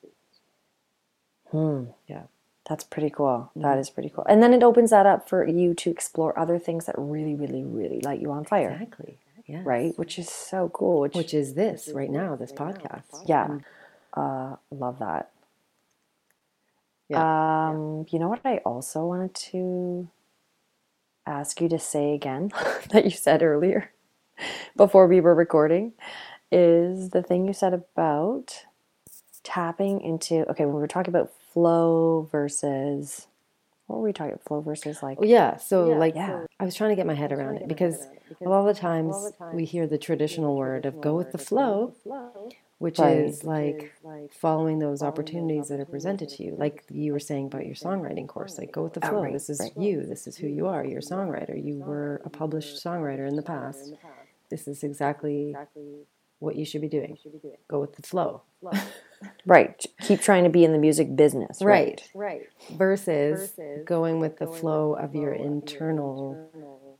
Hmm. 1.50 1.84
Yeah. 2.08 2.24
That's 2.68 2.82
pretty 2.84 3.10
cool. 3.10 3.50
That 3.56 3.78
is 3.78 3.90
pretty 3.90 4.08
cool. 4.08 4.24
And 4.26 4.42
then 4.42 4.54
it 4.54 4.62
opens 4.62 4.90
that 4.90 5.04
up 5.06 5.28
for 5.28 5.46
you 5.46 5.74
to 5.74 5.90
explore 5.90 6.36
other 6.38 6.58
things 6.58 6.86
that 6.86 6.94
really, 6.98 7.34
really, 7.34 7.62
really 7.62 8.00
light 8.00 8.20
you 8.20 8.30
on 8.32 8.44
fire, 8.44 8.70
Exactly. 8.70 9.18
Yeah. 9.46 9.60
right? 9.64 9.92
Which 9.98 10.18
is 10.18 10.30
so 10.30 10.70
cool. 10.70 11.00
Which, 11.00 11.14
Which 11.14 11.34
is 11.34 11.52
this 11.54 11.90
right 11.94 12.10
now, 12.10 12.34
this 12.36 12.52
podcast. 12.52 13.24
yeah, 13.26 13.58
uh, 14.14 14.56
love 14.70 14.98
that. 15.00 15.30
Yeah. 17.08 17.68
Um, 17.68 18.06
you 18.10 18.18
know 18.18 18.28
what 18.28 18.40
I 18.44 18.58
also 18.58 19.04
wanted 19.04 19.34
to 19.34 20.08
ask 21.26 21.60
you 21.60 21.68
to 21.68 21.78
say 21.78 22.14
again 22.14 22.50
that 22.90 23.04
you 23.04 23.10
said 23.10 23.42
earlier 23.42 23.90
before 24.76 25.06
we 25.06 25.20
were 25.20 25.34
recording 25.34 25.92
is 26.52 27.10
the 27.10 27.22
thing 27.22 27.46
you 27.46 27.52
said 27.52 27.74
about 27.74 28.64
tapping 29.42 30.00
into 30.00 30.48
okay 30.50 30.64
when 30.64 30.74
we 30.74 30.80
were 30.80 30.86
talking 30.88 31.14
about 31.14 31.30
flow 31.52 32.28
versus 32.32 33.26
what 33.86 33.96
were 33.98 34.04
we 34.04 34.12
talking 34.12 34.32
about 34.32 34.44
flow 34.44 34.60
versus 34.60 35.02
like 35.02 35.18
Well, 35.20 35.28
yeah. 35.28 35.56
So, 35.58 35.88
like, 35.90 36.14
Yeah. 36.14 36.44
I 36.58 36.64
was 36.64 36.74
trying 36.74 36.90
to 36.90 36.96
get 36.96 37.06
my 37.06 37.14
head 37.14 37.32
around 37.32 37.56
it 37.58 37.68
because 37.68 38.06
a 38.40 38.48
lot 38.48 38.66
of 38.66 38.74
the 38.74 38.80
times 38.80 39.14
we 39.52 39.66
hear 39.66 39.86
the 39.86 39.98
traditional 39.98 40.56
word 40.56 40.86
of 40.86 41.00
go 41.02 41.14
with 41.16 41.32
the 41.32 41.38
flow, 41.38 41.94
which 42.78 42.98
Right. 42.98 43.18
is 43.18 43.44
like 43.44 43.92
following 44.32 44.78
those 44.78 45.02
opportunities 45.02 45.68
that 45.68 45.80
are 45.80 45.84
presented 45.86 46.28
to 46.30 46.44
you. 46.44 46.54
Like 46.56 46.84
you 46.90 47.12
were 47.12 47.20
saying 47.20 47.46
about 47.46 47.66
your 47.66 47.74
songwriting 47.74 48.26
course, 48.28 48.58
like 48.58 48.72
go 48.72 48.82
with 48.82 48.94
the 48.94 49.04
Oh, 49.06 49.10
flow. 49.10 49.22
right, 49.22 49.32
This 49.32 49.48
is 49.50 49.60
right. 49.60 49.76
you. 49.76 50.02
This 50.04 50.26
is 50.26 50.36
who 50.36 50.46
you 50.48 50.66
are. 50.66 50.84
You're 50.84 50.98
a 50.98 51.02
songwriter. 51.02 51.62
You 51.62 51.78
were 51.78 52.20
a 52.24 52.30
published 52.30 52.84
songwriter 52.84 53.26
in 53.28 53.36
the 53.36 53.42
past. 53.42 53.94
This 54.50 54.68
is 54.68 54.82
exactly 54.84 55.56
what 56.40 56.56
you 56.56 56.64
should 56.64 56.80
be 56.82 56.88
doing. 56.88 57.16
Go 57.68 57.80
with 57.80 57.94
the 57.96 58.02
flow. 58.02 58.42
right 59.46 59.86
keep 60.02 60.20
trying 60.20 60.44
to 60.44 60.50
be 60.50 60.64
in 60.64 60.72
the 60.72 60.78
music 60.78 61.14
business 61.16 61.62
right, 61.62 62.10
Right. 62.14 62.42
Versus 62.72 63.52
going 63.84 64.20
with 64.20 64.38
the 64.38 64.46
flow 64.46 64.94
of 64.94 65.14
your 65.14 65.32
internal 65.32 66.50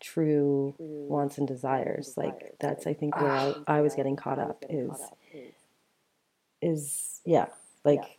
true 0.00 0.74
wants 0.78 1.38
and 1.38 1.46
desires. 1.48 2.14
Like 2.16 2.54
that's 2.60 2.86
I 2.86 2.94
think 2.94 3.18
where 3.20 3.30
I, 3.30 3.54
I 3.66 3.80
was 3.80 3.94
getting 3.94 4.16
caught 4.16 4.38
up 4.38 4.64
is 4.68 4.90
is 6.64 7.20
yeah, 7.26 7.46
like 7.84 8.18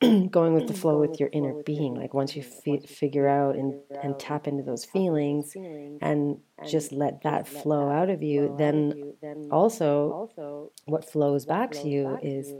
going 0.30 0.54
with 0.54 0.66
the 0.68 0.74
flow 0.82 1.00
with 1.00 1.20
your 1.20 1.30
inner 1.32 1.54
being. 1.64 1.94
Like 1.94 2.14
once 2.14 2.36
you 2.36 2.42
fi- 2.42 2.86
figure 2.86 3.28
out 3.28 3.56
and 3.56 3.74
and 4.02 4.18
tap 4.18 4.48
into 4.48 4.64
those 4.64 4.84
feelings 4.84 5.56
and 6.00 6.38
just 6.64 6.92
let 6.92 7.22
that 7.22 7.48
flow 7.48 7.90
out 7.90 8.10
of 8.10 8.22
you, 8.22 8.54
then 8.58 8.94
also 9.50 10.30
what 10.86 11.10
flows 11.10 11.46
back 11.46 11.72
to 11.72 11.88
you 11.88 12.18
is 12.22 12.54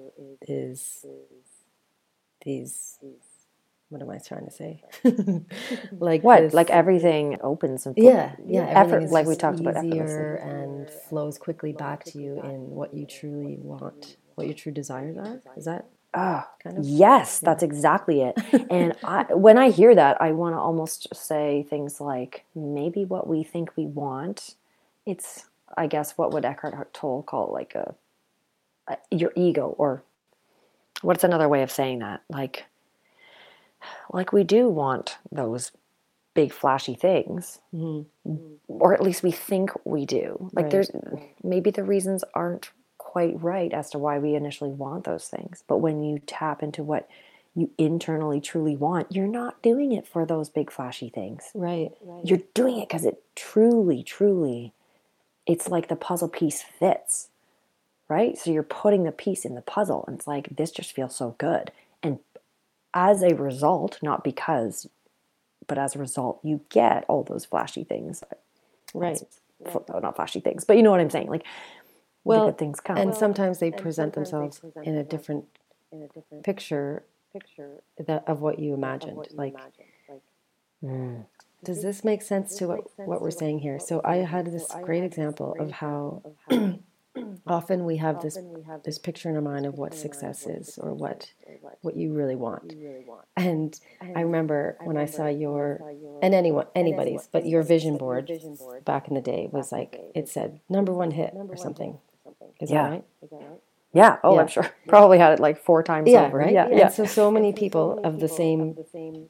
is 0.49 1.07
these 2.45 2.99
what 3.89 4.03
am 4.03 4.11
I 4.11 4.19
trying 4.19 4.47
to 4.47 4.51
say? 4.53 4.85
like 6.01 6.25
what 6.25 6.41
this- 6.41 6.55
like 6.55 6.71
everything 6.71 7.39
opens 7.43 7.87
and 7.87 7.97
yeah, 7.99 8.35
yeah. 8.47 8.67
effort 8.75 9.11
like 9.11 9.27
we 9.27 9.37
talked 9.37 9.61
about 9.61 9.77
easier 9.85 10.37
and 10.37 10.91
flows 10.91 11.39
quickly 11.39 11.73
back 11.73 12.05
to 12.07 12.19
you 12.19 12.39
in 12.39 12.71
what 12.71 12.95
you 12.95 13.07
truly 13.07 13.59
want, 13.61 14.17
what 14.37 14.47
your 14.47 14.55
true 14.55 14.73
desires 14.73 15.17
are. 15.17 15.41
Is 15.57 15.65
that 15.65 15.87
Ah, 16.15 16.49
kind 16.63 16.79
of? 16.79 16.85
yes 16.87 17.41
that's 17.41 17.63
exactly 17.63 18.23
it 18.23 18.39
and 18.71 18.95
I, 19.05 19.25
when 19.35 19.59
i 19.59 19.69
hear 19.71 19.95
that 19.95 20.17
i 20.23 20.33
want 20.33 20.55
to 20.55 20.59
almost 20.59 21.15
say 21.15 21.67
things 21.69 22.01
like 22.01 22.45
maybe 22.55 23.05
what 23.05 23.27
we 23.27 23.43
think 23.43 23.77
we 23.77 23.85
want 23.85 24.55
it's 25.05 25.45
i 25.77 25.87
guess 25.87 26.13
what 26.17 26.33
would 26.33 26.45
eckhart 26.47 26.95
tolle 26.95 27.23
call 27.23 27.53
like 27.53 27.75
a, 27.75 27.95
a 28.89 28.97
your 29.11 29.33
ego 29.37 29.75
or 29.77 30.03
what's 31.03 31.25
another 31.25 31.49
way 31.51 31.63
of 31.63 31.71
saying 31.71 31.99
that 31.99 32.23
like 32.31 32.65
like 34.11 34.33
we 34.33 34.43
do 34.45 34.69
want 34.69 35.19
those 35.31 35.73
big 36.35 36.51
flashy 36.53 36.95
things 36.95 37.59
Mhm. 37.75 38.07
or 38.69 38.95
at 38.95 39.03
least 39.03 39.23
we 39.23 39.33
think 39.33 39.71
we 39.85 40.07
do 40.07 40.51
like 40.55 40.65
Right. 40.65 40.71
there's 40.73 40.91
maybe 41.43 41.71
the 41.71 41.85
reasons 41.85 42.25
aren't 42.35 42.71
quite 43.17 43.43
right 43.43 43.73
as 43.73 43.89
to 43.89 43.99
why 43.99 44.19
we 44.19 44.35
initially 44.35 44.69
want 44.69 45.05
those 45.05 45.27
things 45.27 45.65
but 45.67 45.79
when 45.79 46.03
you 46.05 46.19
tap 46.27 46.63
into 46.63 46.83
what 46.83 47.09
you 47.55 47.71
internally 47.79 48.43
truly 48.43 48.77
want 48.77 49.11
you're 49.11 49.27
not 49.27 49.63
doing 49.63 49.91
it 49.93 50.07
for 50.07 50.27
those 50.27 50.51
big 50.51 50.71
flashy 50.71 51.09
things 51.09 51.45
Right. 51.55 51.93
you're 52.23 52.43
doing 52.53 52.77
it 52.77 52.89
because 52.91 53.07
it 53.07 53.23
truly 53.35 54.03
truly 54.03 54.75
it's 55.47 55.67
like 55.69 55.89
the 55.89 55.97
puzzle 55.97 56.29
piece 56.29 56.61
fits 56.63 57.29
right 58.07 58.37
so 58.37 58.51
you're 58.51 58.63
putting 58.63 59.05
the 59.05 59.13
piece 59.13 59.47
in 59.47 59.55
the 59.55 59.63
puzzle 59.63 60.05
and 60.07 60.19
it's 60.19 60.27
like 60.27 60.55
this 60.55 60.71
just 60.71 60.93
feels 60.93 61.17
so 61.17 61.37
good 61.39 61.73
and 62.03 62.19
as 62.93 63.23
a 63.23 63.35
result 63.35 63.99
not 64.03 64.25
because 64.25 64.91
but 65.67 65.79
as 65.79 65.97
a 65.97 65.99
result 65.99 66.39
you 66.43 66.61
get 66.69 67.07
all 67.09 67.23
those 67.23 67.47
flashy 67.47 67.83
things 67.83 68.23
Right. 68.93 69.23
f- 69.65 69.77
oh, 69.91 69.99
not 70.01 70.17
flashy 70.17 70.41
things, 70.41 70.65
but 70.65 70.77
you 70.77 70.83
know 70.83 70.91
what 70.91 71.01
I'm 71.01 71.11
saying. 71.11 71.29
Like 71.29 71.45
Well, 72.27 72.47
the 72.47 72.53
good 72.53 72.59
things 72.59 72.81
come. 72.81 72.97
and 72.97 73.15
sometimes 73.15 73.59
they 73.59 73.71
present 73.71 74.15
themselves 74.15 74.61
in 74.83 74.97
a 74.97 75.05
different 75.05 75.45
picture 76.43 77.05
that, 77.99 78.25
of 78.27 78.41
what 78.41 78.59
you 78.59 78.75
imagined. 78.75 79.29
Like, 79.33 79.55
Mm. 80.85 81.25
does 81.65 81.83
this 81.83 82.05
make 82.05 82.21
sense 82.21 82.55
to 82.59 82.69
what, 82.69 82.81
what 83.09 83.23
we're 83.23 83.31
saying 83.31 83.61
here? 83.61 83.79
So 83.79 84.03
I 84.05 84.17
had 84.17 84.47
this 84.47 84.71
great 84.83 85.05
example 85.05 85.57
of 85.59 85.71
how 85.71 86.23
often 87.47 87.87
we 87.87 87.97
have 87.97 88.21
this 88.21 88.39
this 88.85 88.99
picture 88.99 89.31
in 89.31 89.37
our 89.37 89.41
mind 89.43 89.65
of 89.65 89.79
what 89.79 89.95
success 89.95 90.47
is 90.47 90.79
or 90.79 90.93
what 90.93 91.33
what 91.81 91.97
you 91.97 92.13
really 92.13 92.37
want. 92.37 92.75
And 93.37 93.79
I 94.15 94.21
remember 94.21 94.77
when 94.85 94.99
I 94.99 95.07
saw 95.07 95.29
your 95.29 95.81
and 96.23 96.35
anyone 96.35 96.67
anybody's, 96.75 97.27
but 97.33 97.47
your 97.47 97.63
vision 97.63 97.97
board 97.97 98.31
back 98.85 99.09
in 99.09 99.15
the 99.15 99.23
day 99.23 99.49
was 99.51 99.73
like 99.73 99.99
it 100.15 100.29
said 100.29 100.61
number 100.69 100.93
one 100.93 101.13
hit 101.13 101.33
or 101.35 101.57
something. 101.57 101.99
Is 102.61 102.71
Yeah. 102.71 102.83
that 102.83 102.91
right? 102.91 103.05
Yeah. 103.93 104.19
Oh, 104.23 104.35
Yeah. 104.35 104.41
I'm 104.43 104.47
sure. 104.49 104.69
Probably 104.89 105.19
had 105.19 105.33
it 105.33 105.41
like 105.41 105.57
four 105.59 105.83
times 105.83 106.11
Yeah, 106.11 106.27
over. 106.27 106.37
right. 106.39 106.53
Yeah. 106.53 106.67
And 106.67 106.79
Yeah. 106.79 106.89
so 106.89 107.05
so 107.07 107.31
many 107.31 107.53
people 107.55 107.99
of 108.05 108.21
the 108.21 108.29
same, 108.29 108.77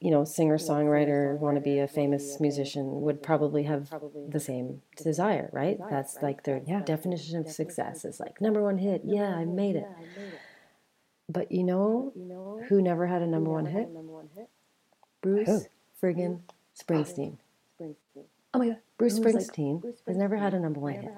you 0.01 0.11
know, 0.11 0.25
singer 0.25 0.59
songwriter 0.59 1.38
want 1.38 1.55
to 1.57 1.61
be 1.61 1.79
a 1.79 1.87
famous 1.87 2.40
musician 2.40 3.03
would 3.03 3.23
probably 3.23 3.62
have 3.64 3.92
the 4.29 4.40
same 4.40 4.83
desire, 4.97 5.51
right? 5.53 5.79
That's 5.88 6.21
like 6.21 6.42
their 6.42 6.61
definition 6.61 7.38
of 7.38 7.49
success 7.49 8.05
is 8.05 8.19
like 8.19 8.40
number 8.40 8.62
one 8.62 8.79
hit. 8.79 9.03
Yeah, 9.05 9.35
I 9.37 9.45
made 9.45 9.77
it. 9.77 9.87
But 11.29 11.51
you 11.53 11.62
know 11.64 12.12
who 12.69 12.81
never 12.83 13.07
had 13.07 13.23
a 13.23 13.27
number 13.27 13.51
one 13.51 13.66
hit? 13.66 13.88
Bruce 15.21 15.69
friggin' 16.03 16.40
Springsteen. 16.81 17.38
Oh 18.55 18.59
my 18.59 18.69
god. 18.69 18.79
Bruce 18.99 19.19
Springsteen 19.19 19.83
has 20.07 20.16
never 20.16 20.37
had 20.37 20.55
a 20.55 20.59
number 20.61 20.81
one 20.81 20.95
hit. 20.95 21.12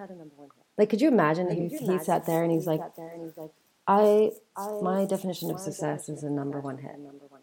Like, 0.79 0.88
could 0.91 1.01
you 1.01 1.09
imagine 1.09 1.49
if 1.51 1.81
he 1.81 1.99
sat 1.99 2.25
there 2.25 2.43
and 2.43 2.53
he's 2.53 2.67
like, 2.67 2.81
I, 3.87 4.31
my 4.83 5.05
definition 5.07 5.51
of 5.51 5.59
success 5.61 6.09
is 6.09 6.23
a 6.23 6.31
number 6.31 6.61
one 6.61 6.79
hit. 6.79 6.97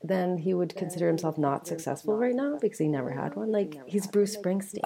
Then 0.04 0.38
he 0.38 0.54
would 0.54 0.76
consider 0.76 1.08
himself 1.08 1.38
not 1.38 1.67
successful 1.67 2.15
right 2.17 2.36
now 2.36 2.58
because 2.62 2.78
he 2.80 2.88
never 2.88 3.12
had 3.12 3.36
one. 3.36 3.52
Like, 3.52 3.76
he's 3.88 4.08
Bruce 4.08 4.38
Springsteen. 4.38 4.82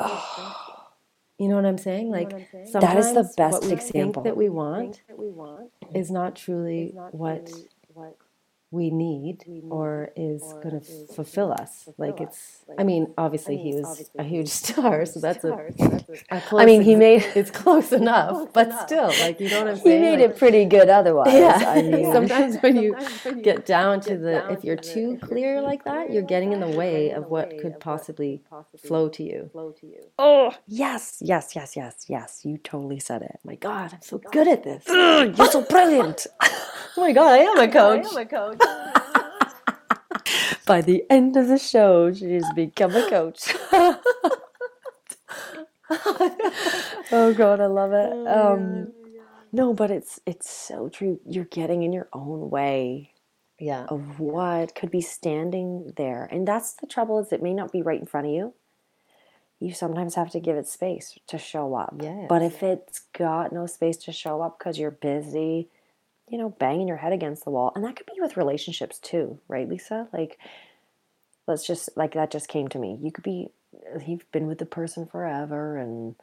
You 1.37 1.47
know 1.47 1.55
what 1.55 1.65
I'm 1.65 1.77
saying? 1.77 2.09
Like, 2.09 2.29
That 2.73 2.97
is 2.97 3.13
the 3.13 3.23
sometimes 3.23 3.35
best 3.35 3.53
what 3.61 3.65
we 3.65 3.71
example. 3.73 4.23
think 4.23 4.25
that 4.25 4.37
we 4.37 4.49
want 4.49 5.01
is 5.93 6.09
not 6.11 6.35
truly 6.35 6.93
what 7.11 7.51
we 8.71 8.91
need 8.91 9.43
or 9.71 10.11
is 10.15 10.41
going 10.61 10.79
to 10.79 10.85
fulfill 11.15 11.51
us. 11.51 11.89
Like 11.97 12.21
it's, 12.21 12.59
I 12.77 12.83
mean, 12.83 13.13
obviously 13.17 13.57
he 13.57 13.73
was 13.73 14.09
a 14.17 14.23
huge 14.23 14.49
star, 14.63 15.05
so 15.05 15.19
that's 15.19 15.43
a, 15.43 15.49
a 16.29 16.41
close 16.41 16.61
I 16.61 16.65
mean, 16.65 16.81
he 16.83 16.95
made 16.95 17.23
it's 17.35 17.49
close 17.49 17.91
enough, 17.91 18.53
but 18.53 18.71
still, 18.85 19.07
like 19.07 19.39
you 19.39 19.49
know 19.49 19.59
what 19.63 19.69
I'm 19.69 19.75
he 19.77 19.81
saying? 19.81 20.01
made 20.01 20.19
Like, 20.19 20.29
it 20.31 20.37
pretty 20.37 20.65
good 20.65 20.89
otherwise. 20.89 21.33
yeah. 21.33 21.63
I 21.67 21.81
mean, 21.81 22.13
Sometimes 22.13 22.57
when 22.57 22.75
you 22.77 22.95
get 23.41 23.65
down 23.65 24.01
to 24.01 24.17
the, 24.17 24.51
if 24.51 24.63
you're 24.63 24.75
too 24.75 25.17
clear 25.21 25.61
like 25.61 25.83
that, 25.85 26.11
you're 26.11 26.21
getting 26.21 26.51
in 26.53 26.59
the 26.59 26.69
way 26.69 27.09
of 27.11 27.25
what 27.29 27.57
could 27.59 27.79
possibly 27.79 28.43
flow 28.85 29.09
to 29.09 29.23
you. 29.23 29.49
oh 30.19 30.53
yes, 30.67 31.17
yes, 31.21 31.55
yes, 31.55 31.75
yes, 31.75 32.05
yes. 32.07 32.41
You 32.43 32.57
totally 32.59 32.99
said 32.99 33.21
it. 33.23 33.39
My 33.43 33.55
God, 33.55 33.93
I'm 33.93 34.01
so 34.01 34.19
good 34.19 34.47
at 34.47 34.63
this. 34.63 34.83
You're 34.87 35.51
so 35.51 35.61
brilliant. 35.63 36.27
Oh 36.97 37.01
my 37.01 37.11
God, 37.13 37.31
I 37.33 37.37
am 37.37 37.59
a 37.59 37.67
coach. 37.71 38.05
I 38.05 38.09
am 38.09 38.17
a 38.17 38.25
coach. 38.25 38.58
By 40.65 40.81
the 40.81 41.03
end 41.09 41.35
of 41.37 41.47
the 41.47 41.57
show, 41.59 42.11
she's 42.13 42.49
become 42.51 42.95
a 42.95 43.07
coach. 43.09 43.53
oh 47.11 47.33
god, 47.35 47.59
I 47.61 47.67
love 47.67 47.93
it. 47.93 48.17
Um, 48.27 48.89
no, 49.51 49.73
but 49.73 49.91
it's 49.91 50.19
it's 50.25 50.49
so 50.49 50.89
true. 50.89 51.19
You're 51.27 51.45
getting 51.45 51.83
in 51.83 51.93
your 51.93 52.07
own 52.13 52.49
way 52.49 53.13
Yeah. 53.59 53.85
of 53.87 54.19
what 54.19 54.73
could 54.75 54.89
be 54.91 55.01
standing 55.01 55.93
there, 55.97 56.27
and 56.31 56.47
that's 56.47 56.73
the 56.73 56.87
trouble. 56.87 57.19
Is 57.19 57.31
it 57.33 57.43
may 57.43 57.53
not 57.53 57.71
be 57.71 57.81
right 57.83 57.99
in 57.99 58.05
front 58.07 58.27
of 58.27 58.33
you. 58.33 58.53
You 59.59 59.73
sometimes 59.73 60.15
have 60.15 60.31
to 60.31 60.41
give 60.41 60.57
it 60.57 60.67
space 60.67 61.19
to 61.27 61.39
show 61.39 61.75
up. 61.75 61.95
But 62.29 62.43
if 62.43 62.63
it's 62.63 63.01
got 63.17 63.53
no 63.53 63.67
space 63.67 63.97
to 63.99 64.13
show 64.13 64.41
up 64.41 64.59
because 64.59 64.79
you're 64.79 64.91
busy, 64.91 65.69
you 66.29 66.37
know, 66.37 66.49
banging 66.49 66.87
your 66.87 66.97
head 66.97 67.13
against 67.13 67.43
the 67.43 67.51
wall, 67.51 67.71
and 67.75 67.83
that 67.83 67.95
could 67.95 68.05
be 68.05 68.19
with 68.19 68.37
relationships 68.37 68.99
too, 68.99 69.39
right, 69.47 69.67
Lisa? 69.67 70.07
Like, 70.13 70.39
let's 71.47 71.65
just 71.65 71.89
like 71.97 72.13
that 72.13 72.31
just 72.31 72.47
came 72.47 72.67
to 72.69 72.79
me. 72.79 72.97
You 73.01 73.11
could 73.11 73.23
be 73.23 73.49
you've 74.05 74.29
been 74.31 74.47
with 74.47 74.57
the 74.59 74.65
person 74.65 75.05
forever 75.05 75.77
and 75.77 76.15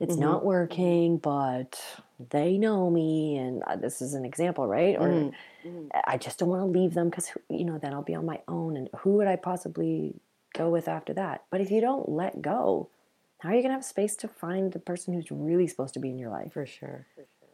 it's 0.00 0.16
Mhm. 0.16 0.20
not 0.20 0.44
working, 0.44 1.18
but 1.18 1.80
they 2.30 2.56
know 2.58 2.90
me, 2.90 3.36
and 3.36 3.62
uh, 3.64 3.76
this 3.76 4.00
is 4.00 4.14
an 4.14 4.24
example, 4.24 4.66
right? 4.66 4.96
Or 4.98 5.30
Mm. 5.64 5.90
I 6.06 6.16
just 6.16 6.38
don't 6.38 6.48
want 6.48 6.62
to 6.62 6.78
leave 6.78 6.94
them 6.94 7.10
because 7.10 7.30
you 7.48 7.64
know 7.64 7.78
then 7.78 7.92
I'll 7.92 8.02
be 8.02 8.14
on 8.14 8.26
my 8.26 8.40
own, 8.48 8.76
and 8.76 8.88
who 8.98 9.12
would 9.12 9.26
I 9.26 9.36
possibly 9.36 10.14
go 10.54 10.70
with 10.70 10.88
after 10.88 11.12
that? 11.14 11.44
But 11.50 11.60
if 11.60 11.70
you 11.70 11.80
don't 11.80 12.08
let 12.08 12.40
go, 12.42 12.88
how 13.40 13.50
are 13.50 13.54
you 13.54 13.62
gonna 13.62 13.74
have 13.74 13.84
space 13.84 14.16
to 14.16 14.28
find 14.28 14.72
the 14.72 14.78
person 14.78 15.14
who's 15.14 15.30
really 15.30 15.66
supposed 15.66 15.94
to 15.94 16.00
be 16.00 16.10
in 16.10 16.18
your 16.18 16.30
life? 16.30 16.52
For 16.52 16.66
sure. 16.66 17.06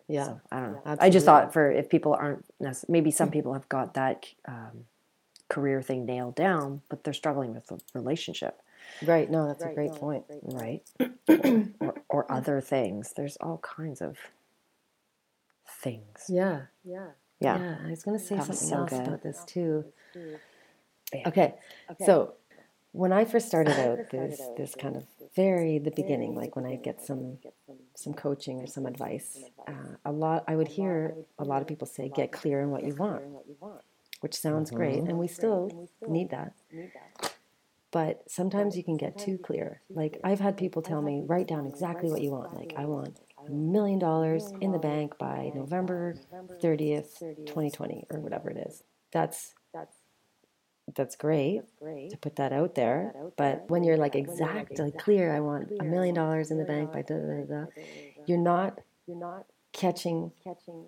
Yeah. 0.08 0.24
So, 0.26 0.40
I 0.52 0.60
don't 0.60 0.72
know. 0.72 0.96
I 1.00 1.10
just 1.10 1.26
thought 1.26 1.52
for 1.52 1.70
if 1.70 1.88
people 1.88 2.14
aren't 2.14 2.44
necess- 2.60 2.88
maybe 2.88 3.10
some 3.10 3.30
people 3.30 3.52
have 3.54 3.68
got 3.68 3.94
that 3.94 4.26
um, 4.46 4.84
career 5.48 5.82
thing 5.82 6.04
nailed 6.06 6.34
down, 6.36 6.82
but 6.88 7.02
they're 7.04 7.12
struggling 7.14 7.54
with 7.54 7.66
the 7.66 7.78
relationship, 7.94 8.60
Right. 9.04 9.28
No, 9.30 9.46
that's 9.48 9.64
a 9.64 9.72
great 9.74 9.92
point. 9.92 10.24
right? 10.42 10.82
or, 11.80 11.94
or 12.08 12.32
other 12.32 12.60
things. 12.60 13.12
There's 13.16 13.36
all 13.38 13.58
kinds 13.58 14.00
of 14.00 14.16
things. 15.82 16.26
Yeah. 16.28 16.62
Yeah. 16.84 17.08
Yeah. 17.40 17.76
I 17.84 17.90
was 17.90 18.02
going 18.04 18.18
to 18.18 18.24
say 18.24 18.36
That 18.36 18.44
something 18.46 18.68
so 18.68 18.76
else 18.76 18.90
good. 18.90 19.00
about 19.06 19.22
this 19.22 19.44
too. 19.46 19.84
Yeah. 20.14 21.28
Okay. 21.28 21.54
So 22.04 22.34
when 22.92 23.12
I 23.12 23.24
first 23.24 23.48
started 23.48 23.78
out, 23.78 24.10
this 24.10 24.40
this 24.56 24.74
kind 24.74 24.96
of 24.96 25.04
very 25.34 25.78
the 25.78 25.90
beginning, 25.90 26.34
like 26.34 26.56
when 26.56 26.64
I 26.66 26.76
get 26.76 27.02
some 27.02 27.38
some 27.98 28.14
coaching 28.14 28.60
or 28.60 28.66
some 28.66 28.86
advice, 28.86 29.50
uh, 29.66 29.96
a 30.04 30.12
lot 30.12 30.44
I 30.48 30.56
would 30.56 30.68
hear 30.68 31.16
a 31.38 31.44
lot 31.44 31.62
of 31.62 31.68
people 31.68 31.86
say, 31.86 32.08
"Get 32.08 32.32
clear 32.32 32.62
on 32.62 32.70
what 32.70 32.84
you 32.84 32.94
want," 32.94 33.24
which 34.20 34.34
sounds 34.34 34.70
great, 34.70 35.04
and 35.06 35.18
we 35.18 35.28
still 35.28 35.70
need 36.06 36.30
that. 36.30 36.54
But 37.90 38.30
sometimes 38.30 38.76
you 38.76 38.84
can 38.84 38.96
get 38.96 39.16
too 39.16 39.38
clear. 39.38 39.82
Like 39.94 40.18
I've 40.22 40.40
had 40.40 40.56
people 40.56 40.82
tell 40.82 41.02
me, 41.02 41.22
write 41.24 41.46
down 41.46 41.66
exactly 41.66 42.10
what 42.10 42.20
you 42.22 42.30
want. 42.30 42.52
Like 42.52 42.72
I 42.76 42.84
want 42.86 43.18
a 43.48 43.52
million 43.52 43.98
dollars 43.98 44.52
in 44.60 44.72
the 44.72 44.78
bank 44.78 45.18
by 45.18 45.52
November 45.54 46.18
30th, 46.60 47.24
2020, 47.46 48.06
or 48.10 48.20
whatever 48.20 48.50
it 48.50 48.58
is. 48.66 48.82
That's 49.12 49.54
that's 50.94 51.16
great 51.16 51.62
to 52.10 52.16
put 52.16 52.36
that 52.36 52.52
out 52.52 52.74
there. 52.74 53.12
But 53.36 53.68
when 53.68 53.84
you're 53.84 53.96
like 53.96 54.14
exactly 54.14 54.92
clear, 54.92 55.34
I 55.34 55.40
want 55.40 55.72
a 55.80 55.84
million 55.84 56.14
dollars 56.14 56.50
in 56.50 56.58
the 56.58 56.64
bank 56.64 56.92
by 56.92 57.02
da 57.02 57.14
da 57.16 57.44
da, 57.44 57.44
da 57.44 57.64
you're 58.26 58.38
not 58.38 58.78
catching 59.72 60.32
catching 60.42 60.86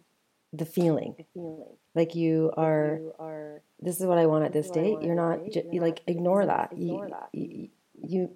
the 0.53 0.65
feeling. 0.65 1.15
The 1.19 1.25
feeling. 1.35 1.65
Like 1.95 2.15
you 2.15 2.53
are. 2.57 2.99
you 3.01 3.13
are 3.19 3.63
This 3.81 4.01
is 4.01 4.07
what 4.07 4.19
I 4.19 4.27
want 4.27 4.45
at 4.45 4.53
this 4.53 4.71
date. 4.71 4.99
You're 5.03 5.15
not. 5.15 5.41
ju- 5.51 5.69
You 5.71 5.81
like 5.81 6.03
ignore 6.07 6.47
that. 6.47 6.77
You, 6.77 7.11
you, 7.33 7.69
you 8.01 8.31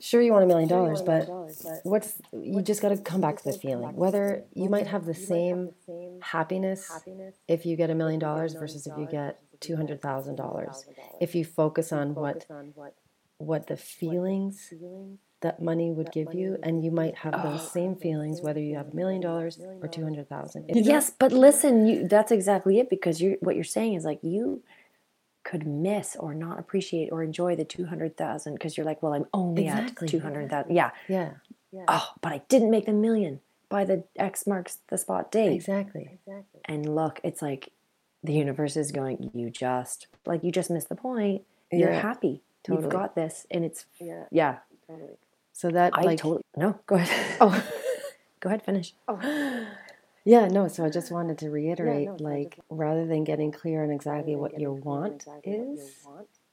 sure 0.00 0.20
you 0.20 0.32
want 0.32 0.44
a 0.44 0.46
million 0.48 0.68
dollars, 0.68 1.00
but 1.02 1.28
what's 1.84 2.20
you 2.32 2.60
just 2.62 2.82
got 2.82 2.88
to 2.90 2.96
come 2.98 3.20
back 3.20 3.36
to 3.38 3.44
the 3.44 3.52
feeling. 3.52 3.94
Whether 3.94 4.44
you 4.54 4.68
might 4.68 4.86
have 4.88 5.06
the 5.06 5.14
same 5.14 5.70
happiness 6.20 6.90
if 7.48 7.64
you 7.64 7.76
get 7.76 7.90
a 7.90 7.94
million 7.94 8.18
dollars 8.20 8.54
versus 8.54 8.86
if 8.86 8.92
you 8.98 9.06
get 9.06 9.40
two 9.60 9.76
hundred 9.76 10.00
thousand 10.00 10.36
dollars. 10.36 10.86
If 11.20 11.34
you 11.34 11.44
focus 11.44 11.92
on 11.92 12.14
what 12.14 12.46
what 13.38 13.66
the 13.68 13.76
feelings 13.76 14.72
that 15.40 15.62
money 15.62 15.90
would 15.90 16.12
give 16.12 16.34
you, 16.34 16.58
and 16.62 16.84
you 16.84 16.90
might 16.90 17.16
have 17.16 17.42
those 17.42 17.70
same 17.70 17.96
feelings 17.96 18.42
whether 18.42 18.60
you 18.60 18.76
have 18.76 18.88
a 18.92 18.94
million 18.94 19.22
dollars 19.22 19.58
or 19.82 19.88
two 19.88 20.02
hundred 20.02 20.28
thousand. 20.28 20.66
Yes, 20.68 21.10
but 21.18 21.32
listen, 21.32 21.86
you 21.86 22.08
that's 22.08 22.32
exactly 22.32 22.78
it 22.78 22.90
because 22.90 23.20
you 23.20 23.36
what 23.40 23.54
you're 23.54 23.64
saying 23.64 23.94
is 23.94 24.04
like 24.04 24.20
you 24.22 24.62
could 25.42 25.66
miss 25.66 26.16
or 26.16 26.34
not 26.34 26.58
appreciate 26.58 27.08
or 27.10 27.22
enjoy 27.22 27.56
the 27.56 27.64
200,000 27.64 28.52
because 28.52 28.76
you're 28.76 28.84
like, 28.84 29.02
well, 29.02 29.14
I'm 29.14 29.24
only 29.32 29.64
Exactly. 29.64 30.06
at 30.06 30.10
200,000. 30.10 30.74
Yeah. 30.76 30.90
Yeah, 31.08 31.30
Oh, 31.88 32.10
but 32.20 32.30
I 32.32 32.42
didn't 32.48 32.70
make 32.70 32.84
the 32.84 32.92
million 32.92 33.40
by 33.70 33.84
the 33.86 34.04
X 34.16 34.46
marks 34.46 34.80
the 34.88 34.98
spot 34.98 35.32
date. 35.32 35.52
exactly. 35.54 36.18
And 36.66 36.94
look, 36.94 37.20
it's 37.24 37.40
like 37.40 37.72
the 38.22 38.32
universe 38.32 38.76
is 38.76 38.92
going, 38.92 39.30
you 39.34 39.50
just 39.50 40.06
like 40.26 40.44
you 40.44 40.52
just 40.52 40.70
missed 40.70 40.88
the 40.88 40.94
point. 40.96 41.42
You're 41.72 41.92
Yeah, 41.92 42.00
happy. 42.00 42.42
totally. 42.64 42.84
You've 42.84 42.92
got 42.92 43.14
this 43.14 43.46
and 43.50 43.64
it's 43.64 43.86
yeah. 44.00 44.24
yeah. 44.30 44.58
Totally. 44.86 45.16
So 45.52 45.70
that 45.70 45.92
I 45.94 46.02
like 46.02 46.18
totally 46.18 46.42
No, 46.56 46.78
go 46.86 46.96
ahead. 46.96 47.36
oh 47.40 47.64
go 48.40 48.48
ahead, 48.48 48.62
finish. 48.62 48.94
Oh. 49.08 49.66
yeah 50.24 50.48
no. 50.48 50.68
So 50.68 50.84
I 50.84 50.90
just 50.90 51.10
wanted 51.10 51.38
to 51.38 51.50
reiterate 51.50 52.20
like 52.20 52.58
rather 52.68 53.06
than 53.06 53.24
getting 53.24 53.52
clear 53.52 53.82
on 53.84 53.90
exactly 53.90 54.36
what 54.36 54.58
your 54.58 54.72
want 54.72 55.26
is, 55.44 55.94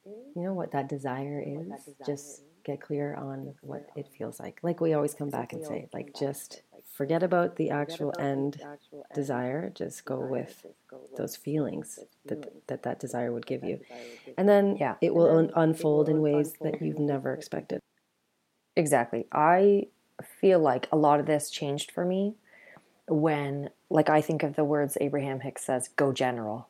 you 0.05 0.41
know 0.43 0.53
what 0.53 0.71
that 0.71 0.87
desire 0.87 1.43
is, 1.45 1.89
just 2.05 2.43
get 2.67 2.81
clear 2.81 3.15
on 3.15 3.55
what 3.61 3.87
it 3.95 4.07
feels 4.15 4.39
like. 4.39 4.59
Like 4.61 4.79
we 4.81 4.93
always 4.93 5.13
come 5.15 5.29
back 5.29 5.53
and 5.53 5.65
say, 5.65 5.87
like 5.93 6.13
just 6.13 6.61
forget 6.93 7.23
about 7.23 7.55
the 7.55 7.69
actual 7.71 8.13
end 8.19 8.61
desire. 9.15 9.71
Just 9.73 10.03
go 10.05 10.19
with 10.19 10.65
those 11.15 11.35
feelings 11.35 11.97
that 12.25 12.67
that, 12.67 12.83
that 12.83 12.99
desire 12.99 13.31
would 13.31 13.45
give 13.47 13.63
you. 13.63 13.79
And 14.37 14.47
then 14.47 14.75
Yeah. 14.77 14.95
it 15.01 15.15
will 15.15 15.29
un- 15.37 15.51
unfold 15.55 16.09
in 16.09 16.21
ways 16.21 16.53
that 16.61 16.81
you've 16.81 16.99
never 16.99 17.33
expected. 17.33 17.79
Exactly. 18.75 19.25
I 19.31 19.87
feel 20.41 20.59
like 20.59 20.87
a 20.91 20.97
lot 20.97 21.19
of 21.19 21.25
this 21.25 21.49
changed 21.49 21.89
for 21.91 22.05
me 22.05 22.35
when, 23.07 23.69
like, 23.89 24.09
I 24.09 24.19
think 24.21 24.43
of 24.43 24.55
the 24.55 24.65
words 24.65 24.97
Abraham 24.99 25.39
Hicks 25.39 25.63
says, 25.63 25.87
go 25.95 26.11
general. 26.11 26.67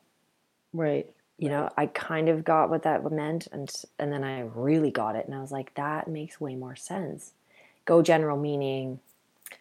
Right. 0.72 1.10
You 1.38 1.48
know, 1.48 1.70
I 1.76 1.86
kind 1.86 2.28
of 2.28 2.44
got 2.44 2.68
what 2.68 2.82
that 2.82 3.10
meant, 3.12 3.46
and 3.52 3.70
and 3.98 4.12
then 4.12 4.24
I 4.24 4.40
really 4.40 4.90
got 4.90 5.16
it, 5.16 5.26
and 5.26 5.34
I 5.34 5.40
was 5.40 5.52
like, 5.52 5.74
that 5.74 6.08
makes 6.08 6.40
way 6.40 6.56
more 6.56 6.76
sense. 6.76 7.32
Go 7.84 8.02
general 8.02 8.36
meaning, 8.36 9.00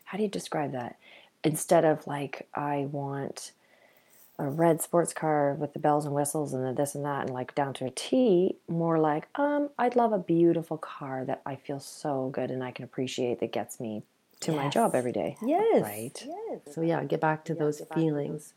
how 0.05 0.17
do 0.17 0.23
you 0.23 0.29
describe 0.29 0.71
that? 0.73 0.97
Instead 1.43 1.85
of 1.85 2.07
like, 2.07 2.47
I 2.53 2.87
want 2.91 3.51
a 4.39 4.47
red 4.47 4.81
sports 4.81 5.13
car 5.13 5.53
with 5.53 5.73
the 5.73 5.79
bells 5.79 6.05
and 6.05 6.13
whistles 6.13 6.53
and 6.53 6.65
the 6.65 6.73
this 6.73 6.95
and 6.95 7.05
that, 7.05 7.21
and 7.21 7.29
like 7.31 7.55
down 7.55 7.73
to 7.75 7.85
a 7.85 7.89
T, 7.91 8.57
more 8.67 8.99
like, 8.99 9.27
um, 9.35 9.69
I'd 9.79 9.95
love 9.95 10.13
a 10.13 10.19
beautiful 10.19 10.77
car 10.77 11.25
that 11.25 11.41
I 11.45 11.55
feel 11.55 11.79
so 11.79 12.29
good 12.29 12.51
and 12.51 12.63
I 12.63 12.71
can 12.71 12.85
appreciate 12.85 13.39
that 13.39 13.51
gets 13.51 13.79
me 13.79 14.03
to 14.41 14.51
my 14.51 14.69
job 14.69 14.93
every 14.93 15.11
day. 15.11 15.37
Yes. 15.41 15.81
Right. 15.83 16.25
Yes. 16.25 16.75
So 16.75 16.81
yeah, 16.81 17.03
get 17.03 17.21
back 17.21 17.45
to 17.45 17.55
those 17.55 17.81
feelings 17.93 18.53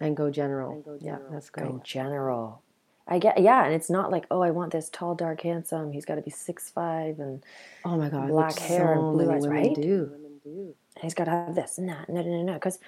and 0.00 0.16
go 0.16 0.30
general. 0.30 0.98
Yeah, 1.00 1.18
that's 1.30 1.50
great. 1.50 1.68
Go 1.68 1.80
general. 1.84 2.62
I 3.06 3.18
get 3.18 3.40
yeah, 3.40 3.64
and 3.64 3.74
it's 3.74 3.88
not 3.88 4.10
like 4.10 4.26
oh 4.30 4.42
I 4.42 4.50
want 4.50 4.72
this 4.72 4.90
tall, 4.90 5.14
dark, 5.14 5.40
handsome. 5.40 5.92
He's 5.92 6.04
got 6.04 6.16
to 6.16 6.22
be 6.22 6.30
six 6.30 6.70
five, 6.70 7.18
and 7.18 7.42
Oh 7.84 7.96
my 7.96 8.10
God, 8.10 8.28
Black 8.28 8.58
hair 8.58 8.92
and 8.92 9.12
blue 9.12 9.30
eyes, 9.32 9.48
right? 9.48 9.74
do. 9.74 10.74
he's 11.00 11.14
got 11.14 11.24
to 11.24 11.30
have 11.30 11.54
this 11.54 11.78
and 11.78 11.88
that. 11.88 12.08
No, 12.08 12.20
no, 12.20 12.28
no, 12.28 12.42
no. 12.42 12.54
Because 12.54 12.78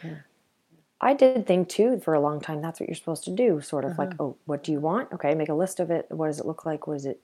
I 1.00 1.14
did 1.14 1.46
think 1.46 1.68
too 1.70 2.00
for 2.04 2.12
a 2.12 2.20
long 2.20 2.40
time 2.40 2.60
that's 2.60 2.78
what 2.78 2.88
you're 2.88 2.96
supposed 2.96 3.24
to 3.24 3.30
do. 3.30 3.62
Sort 3.62 3.84
of 3.84 3.96
like 3.98 4.10
uh-huh. 4.10 4.24
oh, 4.24 4.36
what 4.44 4.62
do 4.62 4.72
you 4.72 4.80
want? 4.80 5.10
Okay, 5.12 5.34
make 5.34 5.48
a 5.48 5.54
list 5.54 5.80
of 5.80 5.90
it. 5.90 6.06
What 6.10 6.26
does 6.26 6.38
it 6.38 6.46
look 6.46 6.66
like? 6.66 6.86
What 6.86 6.96
is 6.96 7.06
it? 7.06 7.20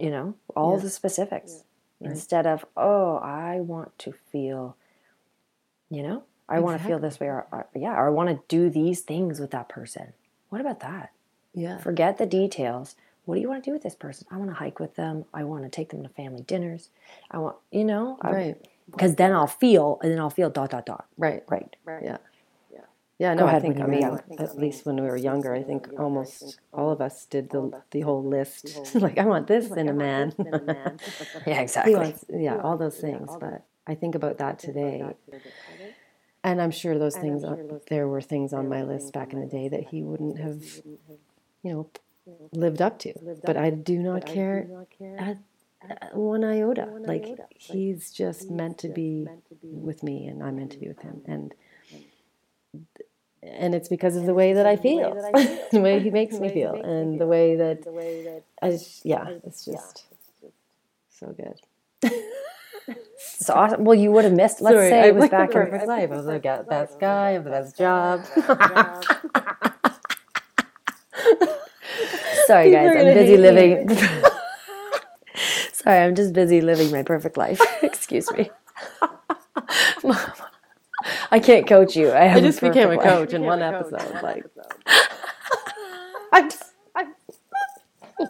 You 0.00 0.10
know, 0.10 0.34
all 0.56 0.76
Yeah. 0.76 0.82
the 0.84 0.90
specifics 0.90 1.64
Right. 2.00 2.10
instead 2.10 2.46
of 2.46 2.64
oh 2.76 3.16
I 3.16 3.60
want 3.60 3.98
to 4.00 4.12
feel. 4.12 4.76
You 5.90 6.02
know, 6.02 6.22
I 6.48 6.60
want 6.60 6.80
to 6.80 6.86
feel 6.86 6.98
this 6.98 7.18
way, 7.18 7.28
or, 7.28 7.46
or 7.50 7.66
yeah, 7.74 7.94
or 7.94 8.08
I 8.08 8.10
want 8.10 8.28
to 8.28 8.42
do 8.48 8.68
these 8.68 9.00
things 9.00 9.40
with 9.40 9.50
that 9.52 9.68
person. 9.70 10.12
What 10.50 10.60
about 10.60 10.80
that? 10.80 11.12
Yeah. 11.54 11.78
Forget 11.78 12.18
the 12.18 12.26
details. 12.26 12.94
What 13.24 13.36
do 13.36 13.40
you 13.40 13.48
want 13.48 13.64
to 13.64 13.70
do 13.70 13.72
with 13.72 13.82
this 13.82 13.94
person? 13.94 14.26
I 14.30 14.36
want 14.36 14.50
to 14.50 14.54
hike 14.54 14.78
with 14.80 14.96
them. 14.96 15.24
I 15.32 15.44
want 15.44 15.62
to 15.64 15.70
take 15.70 15.88
them 15.90 16.02
to 16.02 16.08
family 16.10 16.42
dinners. 16.42 16.90
I 17.30 17.38
want, 17.38 17.56
you 17.70 17.84
know, 17.84 18.18
I- 18.20 18.32
Right. 18.32 18.68
because 18.90 19.14
then 19.16 19.32
I'll 19.32 19.46
feel, 19.46 19.98
and 20.02 20.12
then 20.12 20.18
I'll 20.18 20.28
feel 20.30 20.50
dot 20.50 20.70
dot 20.70 20.84
dot. 20.86 21.06
Right. 21.16 21.42
Right. 21.48 21.74
Right. 21.86 22.02
Yeah. 22.04 22.18
Yeah, 23.18 23.34
no, 23.34 23.46
I 23.46 23.58
think 23.58 23.80
I 23.80 23.86
mean, 23.86 24.02
young. 24.02 24.20
at 24.38 24.56
least 24.56 24.86
when 24.86 24.94
we 24.94 25.02
were 25.02 25.16
younger, 25.16 25.52
I 25.52 25.64
think 25.64 25.88
almost 25.98 26.60
all 26.72 26.92
of 26.92 27.00
us 27.00 27.26
did 27.26 27.50
the 27.50 27.82
the 27.90 28.02
whole 28.02 28.24
list. 28.24 28.94
like, 28.94 29.18
I 29.18 29.24
want 29.24 29.48
this 29.48 29.70
in 29.72 29.88
a 29.88 29.92
man. 29.92 30.32
Yeah, 31.46 31.60
exactly. 31.66 31.94
wants, 31.94 32.24
yeah, 32.28 32.60
all 32.60 32.76
those 32.76 32.98
things. 32.98 33.28
But 33.40 33.64
I 33.88 33.96
think 33.96 34.14
about 34.14 34.38
that 34.38 34.60
today, 34.60 35.02
and 36.44 36.62
I'm 36.62 36.70
sure 36.70 36.96
those 36.96 37.16
things. 37.16 37.44
There 37.88 38.06
were 38.06 38.20
things 38.20 38.52
on 38.52 38.68
my 38.68 38.82
list 38.84 39.12
back 39.12 39.32
in 39.32 39.40
the 39.40 39.46
day 39.46 39.68
that 39.68 39.88
he 39.88 40.04
wouldn't 40.04 40.38
have, 40.38 40.62
you 41.64 41.72
know, 41.72 41.90
lived 42.52 42.80
up 42.80 43.00
to. 43.00 43.14
But 43.44 43.56
I 43.56 43.70
do 43.70 43.98
not 43.98 44.26
care 44.26 44.68
one 46.12 46.44
iota. 46.44 46.86
Like 47.00 47.36
he's 47.50 48.12
just 48.12 48.48
meant 48.48 48.78
to 48.78 48.88
be 48.88 49.26
with 49.62 50.04
me, 50.04 50.26
and 50.26 50.40
I'm 50.40 50.56
meant 50.56 50.70
to 50.72 50.78
be 50.78 50.86
with 50.86 51.02
him, 51.02 51.22
and 51.26 51.52
and 53.52 53.74
it's 53.74 53.88
because 53.88 54.16
of 54.16 54.26
the 54.26 54.34
way 54.34 54.52
that 54.52 54.66
I 54.66 54.76
feel, 54.76 55.14
the 55.72 55.80
way 55.80 56.00
he 56.00 56.10
makes 56.20 56.38
me 56.38 56.48
feel, 56.48 56.74
and 56.74 57.20
the 57.20 57.26
way 57.26 57.56
that 57.56 57.84
I 58.62 58.70
just, 58.70 59.04
yeah, 59.04 59.28
it's 59.44 59.64
just 59.64 60.04
so 61.10 61.34
good. 61.36 61.60
it's 62.88 63.50
awesome. 63.50 63.84
Well, 63.84 63.98
you 63.98 64.12
would 64.12 64.24
have 64.24 64.32
missed. 64.32 64.60
Let's 64.60 64.76
Sorry, 64.76 64.90
say 64.90 65.00
I 65.02 65.06
it 65.08 65.14
was 65.14 65.22
like 65.22 65.30
back 65.30 65.48
in. 65.50 65.54
perfect 65.54 65.86
life. 65.86 66.10
I 66.10 66.16
was 66.16 66.26
like, 66.26 66.42
got 66.42 66.68
best 66.68 66.98
guy, 67.00 67.28
I 67.28 67.30
have 67.32 67.44
the 67.44 67.50
best 67.50 67.76
job. 67.76 68.24
Sorry, 72.46 72.70
guys. 72.70 72.96
I'm 72.96 73.14
busy 73.14 73.36
living. 73.36 73.88
Sorry, 75.72 75.98
I'm 75.98 76.14
just 76.14 76.32
busy 76.32 76.60
living 76.60 76.90
my 76.90 77.02
perfect 77.02 77.36
life. 77.36 77.60
Excuse 77.82 78.30
me. 78.32 78.50
I 81.30 81.40
can't 81.40 81.66
coach 81.66 81.94
you. 81.96 82.10
I, 82.10 82.34
I 82.34 82.40
just 82.40 82.60
became 82.60 82.90
a 82.90 82.94
life. 82.96 83.02
coach 83.02 83.32
in 83.32 83.42
one 83.42 83.60
episode. 83.62 84.22
Like, 84.22 84.44
I'm, 86.32 86.48
I'm 86.94 87.14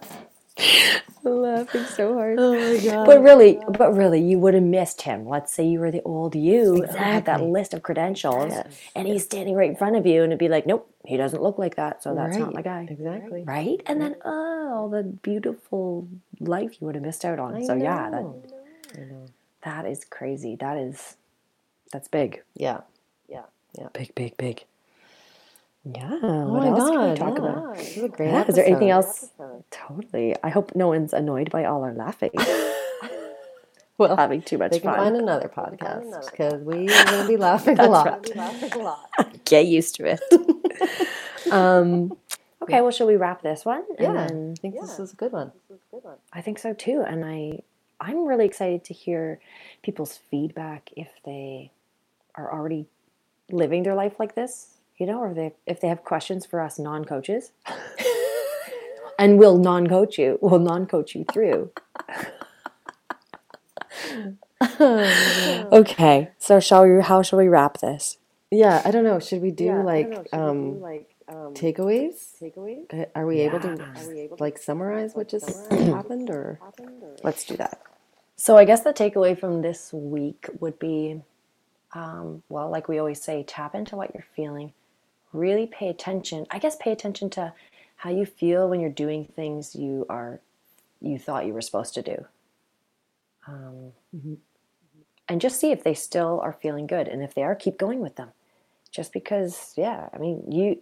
laughing 1.23 1.83
so 1.85 2.13
hard. 2.13 2.37
oh 2.39 2.53
my 2.53 2.79
god. 2.83 3.05
But 3.05 3.21
really, 3.21 3.59
but 3.77 3.95
really, 3.95 4.21
you 4.21 4.39
would 4.39 4.53
have 4.53 4.63
missed 4.63 5.01
him. 5.03 5.27
Let's 5.27 5.53
say 5.53 5.65
you 5.67 5.79
were 5.79 5.91
the 5.91 6.01
old 6.03 6.35
you 6.35 6.83
and 6.83 6.95
had 6.95 7.25
that 7.25 7.41
list 7.43 7.73
of 7.73 7.83
credentials, 7.83 8.51
Yes. 8.51 8.79
and 8.95 9.07
he's 9.07 9.23
standing 9.23 9.55
right 9.55 9.69
in 9.69 9.75
front 9.75 9.95
of 9.95 10.05
you, 10.05 10.23
and 10.23 10.31
it'd 10.31 10.39
be 10.39 10.49
like, 10.49 10.65
"Nope, 10.67 10.89
he 11.05 11.17
doesn't 11.17 11.41
look 11.41 11.57
like 11.57 11.75
that, 11.75 12.03
so 12.03 12.13
that's 12.15 12.37
not 12.37 12.53
my 12.53 12.61
guy." 12.61 12.87
Exactly. 12.89 13.43
Right? 13.43 13.81
And 13.85 14.01
then, 14.01 14.15
oh, 14.25 14.71
all 14.73 14.89
the 14.89 15.03
beautiful 15.03 16.07
life 16.39 16.79
you 16.79 16.85
would 16.87 16.95
have 16.95 17.03
missed 17.03 17.25
out 17.25 17.39
on. 17.39 17.63
so 17.63 17.73
yeah, 17.73 18.09
that 18.09 18.21
know. 18.21 18.43
I 18.95 18.99
know. 19.01 19.25
that 19.63 19.85
is 19.85 20.05
crazy. 20.05 20.55
That 20.55 20.77
is 20.77 21.15
that's 21.91 22.07
big, 22.07 22.41
Yeah. 22.55 22.81
Yeah. 23.27 23.43
Yeah. 23.77 23.87
Big, 23.93 24.13
big, 24.15 24.37
big. 24.37 24.65
Yeah. 25.85 26.19
Oh 26.21 26.47
what 26.49 26.61
my 26.63 26.67
else 26.67 26.89
can 26.89 26.99
we 26.99 27.07
god. 27.07 27.17
talk 27.17 27.37
yeah. 27.37 27.43
about? 27.43 27.77
This 27.77 27.97
is 27.97 28.03
a 28.03 28.07
great 28.09 28.29
Yeah, 28.31 28.45
is 28.47 28.55
there 28.55 28.65
anything 28.65 28.89
else? 28.89 29.29
Totally. 29.71 30.35
I 30.43 30.49
hope 30.49 30.75
no 30.75 30.87
one's 30.87 31.13
annoyed 31.13 31.49
by 31.51 31.65
all 31.65 31.83
our 31.83 31.93
laughing. 31.93 32.31
Well, 33.97 34.15
having 34.15 34.41
too 34.41 34.57
much 34.57 34.71
they 34.71 34.79
can 34.79 34.91
fun. 34.91 34.97
find 34.97 35.15
another 35.17 35.49
podcast 35.49 36.31
because 36.31 36.63
we 36.63 36.89
are 36.89 37.05
going 37.05 37.21
to 37.23 37.27
be 37.27 37.35
laughing 37.35 37.77
a 37.79 37.89
lot. 37.89 38.25
Get 39.43 39.65
used 39.65 39.95
to 39.95 40.05
it. 40.15 41.51
um, 41.51 42.15
okay, 42.61 42.79
well, 42.79 42.91
shall 42.91 43.07
we 43.07 43.17
wrap 43.17 43.41
this 43.41 43.65
one? 43.65 43.83
Yeah, 43.99 44.13
then- 44.13 44.55
I 44.57 44.61
think 44.61 44.79
this 44.79 44.97
was 44.97 45.11
a 45.11 45.15
good 45.17 45.33
one. 45.33 45.51
I 46.31 46.39
think 46.41 46.59
so 46.59 46.73
too. 46.73 47.03
And 47.05 47.25
I, 47.25 47.59
I'm 47.99 48.25
really 48.25 48.45
excited 48.45 48.85
to 48.85 48.93
hear 48.93 49.41
people's 49.83 50.15
feedback 50.31 50.91
if 50.95 51.09
they 51.25 51.71
are 52.39 52.51
already 52.51 52.87
living 53.51 53.83
their 53.83 53.95
life 53.95 54.19
like 54.19 54.35
this, 54.35 54.77
you 54.97 55.05
know, 55.05 55.19
or 55.19 55.33
they 55.33 55.53
if 55.65 55.79
they 55.81 55.87
have 55.87 56.03
questions 56.03 56.45
for 56.45 56.61
us 56.61 56.79
non-coaches. 56.79 57.51
and 59.19 59.37
we'll 59.37 59.57
non-coach 59.57 60.17
you. 60.17 60.39
We'll 60.41 60.59
non-coach 60.59 61.15
you 61.15 61.25
through. 61.31 61.71
okay, 65.71 66.29
so 66.37 66.59
shall 66.59 66.85
we? 66.87 67.01
How 67.01 67.21
shall 67.21 67.39
we 67.39 67.47
wrap 67.47 67.79
this? 67.79 68.17
Yeah, 68.51 68.81
I 68.83 68.91
don't 68.91 69.03
know. 69.03 69.19
Should 69.19 69.41
we 69.41 69.51
do 69.51 69.83
like 69.83 70.27
um, 70.33 70.81
like 70.81 71.15
takeaways? 71.53 72.41
Uh, 72.91 73.05
Are 73.15 73.25
we 73.25 73.41
able 73.41 73.59
to 73.59 73.77
like 74.39 74.57
summarize 74.57 75.13
what 75.13 75.29
just 75.29 75.71
happened, 75.71 76.29
or 76.29 76.59
Let's 77.23 77.45
do 77.45 77.57
that. 77.57 77.81
So 78.35 78.57
I 78.57 78.63
guess 78.65 78.81
the 78.81 78.93
takeaway 78.93 79.37
from 79.37 79.61
this 79.61 79.91
week 79.91 80.47
would 80.59 80.79
be, 80.79 81.21
um, 81.93 82.43
well, 82.49 82.69
like 82.69 82.87
we 82.87 82.99
always 82.99 83.21
say, 83.21 83.43
tap 83.43 83.75
into 83.75 83.95
what 83.95 84.13
you're 84.13 84.25
feeling. 84.35 84.73
Really 85.33 85.67
pay 85.67 85.89
attention. 85.89 86.45
I 86.49 86.59
guess 86.59 86.75
pay 86.75 86.91
attention 86.91 87.29
to 87.31 87.53
how 87.97 88.09
you 88.11 88.25
feel 88.25 88.69
when 88.69 88.79
you're 88.79 88.89
doing 88.89 89.25
things 89.25 89.75
you 89.75 90.05
are 90.09 90.39
you 91.01 91.17
thought 91.17 91.45
you 91.45 91.53
were 91.53 91.61
supposed 91.61 91.93
to 91.95 92.01
do. 92.01 92.25
Um, 93.47 93.93
And 95.27 95.39
just 95.41 95.59
see 95.59 95.71
if 95.71 95.83
they 95.83 95.93
still 95.93 96.39
are 96.41 96.53
feeling 96.53 96.87
good, 96.87 97.07
and 97.07 97.21
if 97.23 97.33
they 97.35 97.43
are, 97.43 97.55
keep 97.55 97.77
going 97.77 97.99
with 97.99 98.15
them. 98.15 98.31
Just 98.91 99.13
because, 99.13 99.73
yeah, 99.77 100.09
I 100.13 100.17
mean, 100.17 100.43
you 100.51 100.81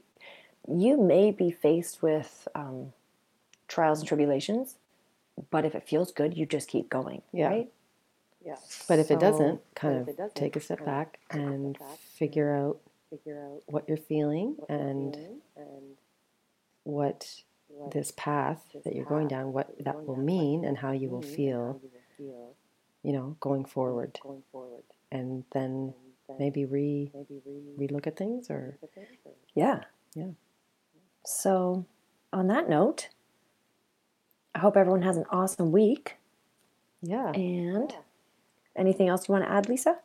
you 0.70 0.98
may 1.02 1.32
be 1.32 1.52
faced 1.52 2.02
with 2.02 2.48
um, 2.56 2.93
trials 3.68 3.99
and 3.99 4.08
tribulations, 4.08 4.76
but 5.51 5.66
if 5.66 5.76
it 5.76 5.88
feels 5.88 6.12
good, 6.12 6.38
you 6.38 6.45
just 6.45 6.68
keep 6.70 6.89
going, 6.89 7.22
Yeah. 7.34 7.47
right? 7.49 7.70
But 8.88 9.00
if 9.00 9.12
it 9.12 9.20
doesn't, 9.20 9.62
kind 9.76 10.08
of 10.08 10.34
take 10.34 10.56
a 10.56 10.60
step 10.60 10.84
back 10.86 11.20
and 11.32 11.78
figure 12.18 12.54
out 12.56 12.80
what 13.68 13.88
you're 13.88 13.98
feeling 13.98 14.58
and 14.70 15.16
what 16.84 17.41
this 17.91 18.12
path 18.16 18.62
that 18.86 18.95
you're 18.95 19.06
going 19.06 19.28
down, 19.28 19.54
what 19.54 19.74
that 19.84 20.06
will 20.06 20.16
mean, 20.16 20.66
and 20.66 20.78
how 20.78 20.91
you 20.91 21.10
will 21.10 21.22
feel, 21.22 21.82
you 23.04 23.14
know, 23.14 23.36
going 23.39 23.66
forward, 23.66 24.20
and 25.12 25.43
then 25.52 25.93
maybe 26.39 26.66
re 26.66 27.12
re 27.78 27.88
look 27.89 28.08
at 28.08 28.16
things 28.18 28.50
or 28.50 28.78
Yeah. 29.56 29.82
Yeah. 30.16 30.32
So, 31.26 31.86
on 32.34 32.48
that 32.48 32.70
note, 32.70 33.10
I 34.56 34.60
hope 34.60 34.76
everyone 34.78 35.02
has 35.04 35.18
an 35.18 35.26
awesome 35.30 35.72
week. 35.72 36.16
yeah. 37.02 37.32
And 37.32 37.93
anything 38.78 39.09
else 39.09 39.28
you 39.28 39.34
want 39.34 39.45
to 39.45 39.51
add, 39.51 39.67
Lisa? 39.69 39.99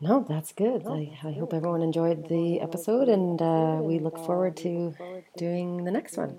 No, 0.00 0.26
that's 0.28 0.52
good. 0.52 0.86
I, 0.86 1.18
I 1.24 1.32
hope 1.32 1.54
everyone 1.54 1.80
enjoyed 1.80 2.28
the 2.28 2.60
episode, 2.60 3.08
and 3.08 3.40
uh, 3.40 3.78
we 3.80 3.98
look 3.98 4.18
forward 4.18 4.56
to 4.58 4.94
doing 5.38 5.84
the 5.84 5.90
next 5.90 6.18
one. 6.18 6.36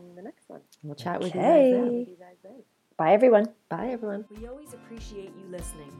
We'll 0.83 0.95
chat 0.95 1.19
with 1.19 1.33
you 1.33 1.41
guys 1.41 1.73
then. 1.73 2.63
Bye, 2.97 3.13
everyone. 3.13 3.47
Bye, 3.69 3.89
everyone. 3.89 4.25
We 4.29 4.47
always 4.47 4.73
appreciate 4.73 5.31
you 5.37 5.45
listening. 5.49 5.91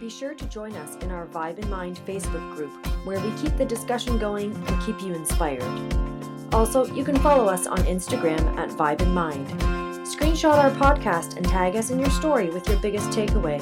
Be 0.00 0.10
sure 0.10 0.34
to 0.34 0.44
join 0.46 0.74
us 0.76 0.96
in 0.96 1.10
our 1.10 1.26
Vibe 1.26 1.58
in 1.58 1.70
Mind 1.70 1.98
Facebook 2.06 2.54
group, 2.54 2.86
where 3.06 3.20
we 3.20 3.30
keep 3.40 3.56
the 3.56 3.64
discussion 3.64 4.18
going 4.18 4.54
and 4.54 4.82
keep 4.82 5.00
you 5.02 5.14
inspired. 5.14 5.62
Also, 6.52 6.86
you 6.94 7.04
can 7.04 7.16
follow 7.16 7.46
us 7.46 7.66
on 7.66 7.78
Instagram 7.78 8.56
at 8.56 8.70
Vibe 8.70 9.02
in 9.02 9.12
Mind. 9.12 9.46
Screenshot 10.06 10.56
our 10.56 10.70
podcast 10.70 11.36
and 11.36 11.46
tag 11.46 11.76
us 11.76 11.90
in 11.90 11.98
your 11.98 12.10
story 12.10 12.48
with 12.50 12.68
your 12.68 12.78
biggest 12.80 13.10
takeaway. 13.10 13.60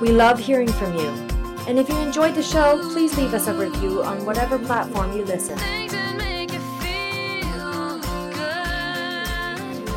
We 0.00 0.12
love 0.12 0.38
hearing 0.38 0.70
from 0.72 0.94
you. 0.94 1.08
And 1.66 1.78
if 1.78 1.88
you 1.88 1.98
enjoyed 1.98 2.34
the 2.34 2.42
show, 2.42 2.78
please 2.92 3.16
leave 3.18 3.34
us 3.34 3.48
a 3.48 3.54
review 3.54 4.02
on 4.02 4.24
whatever 4.24 4.58
platform 4.58 5.12
you 5.16 5.24
listen. 5.24 5.58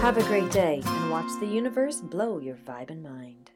Have 0.01 0.17
a 0.17 0.23
great 0.23 0.49
day 0.49 0.81
and 0.83 1.11
watch 1.11 1.29
the 1.39 1.45
universe 1.45 2.01
blow 2.01 2.39
your 2.39 2.55
vibe 2.55 2.89
and 2.89 3.03
mind. 3.03 3.50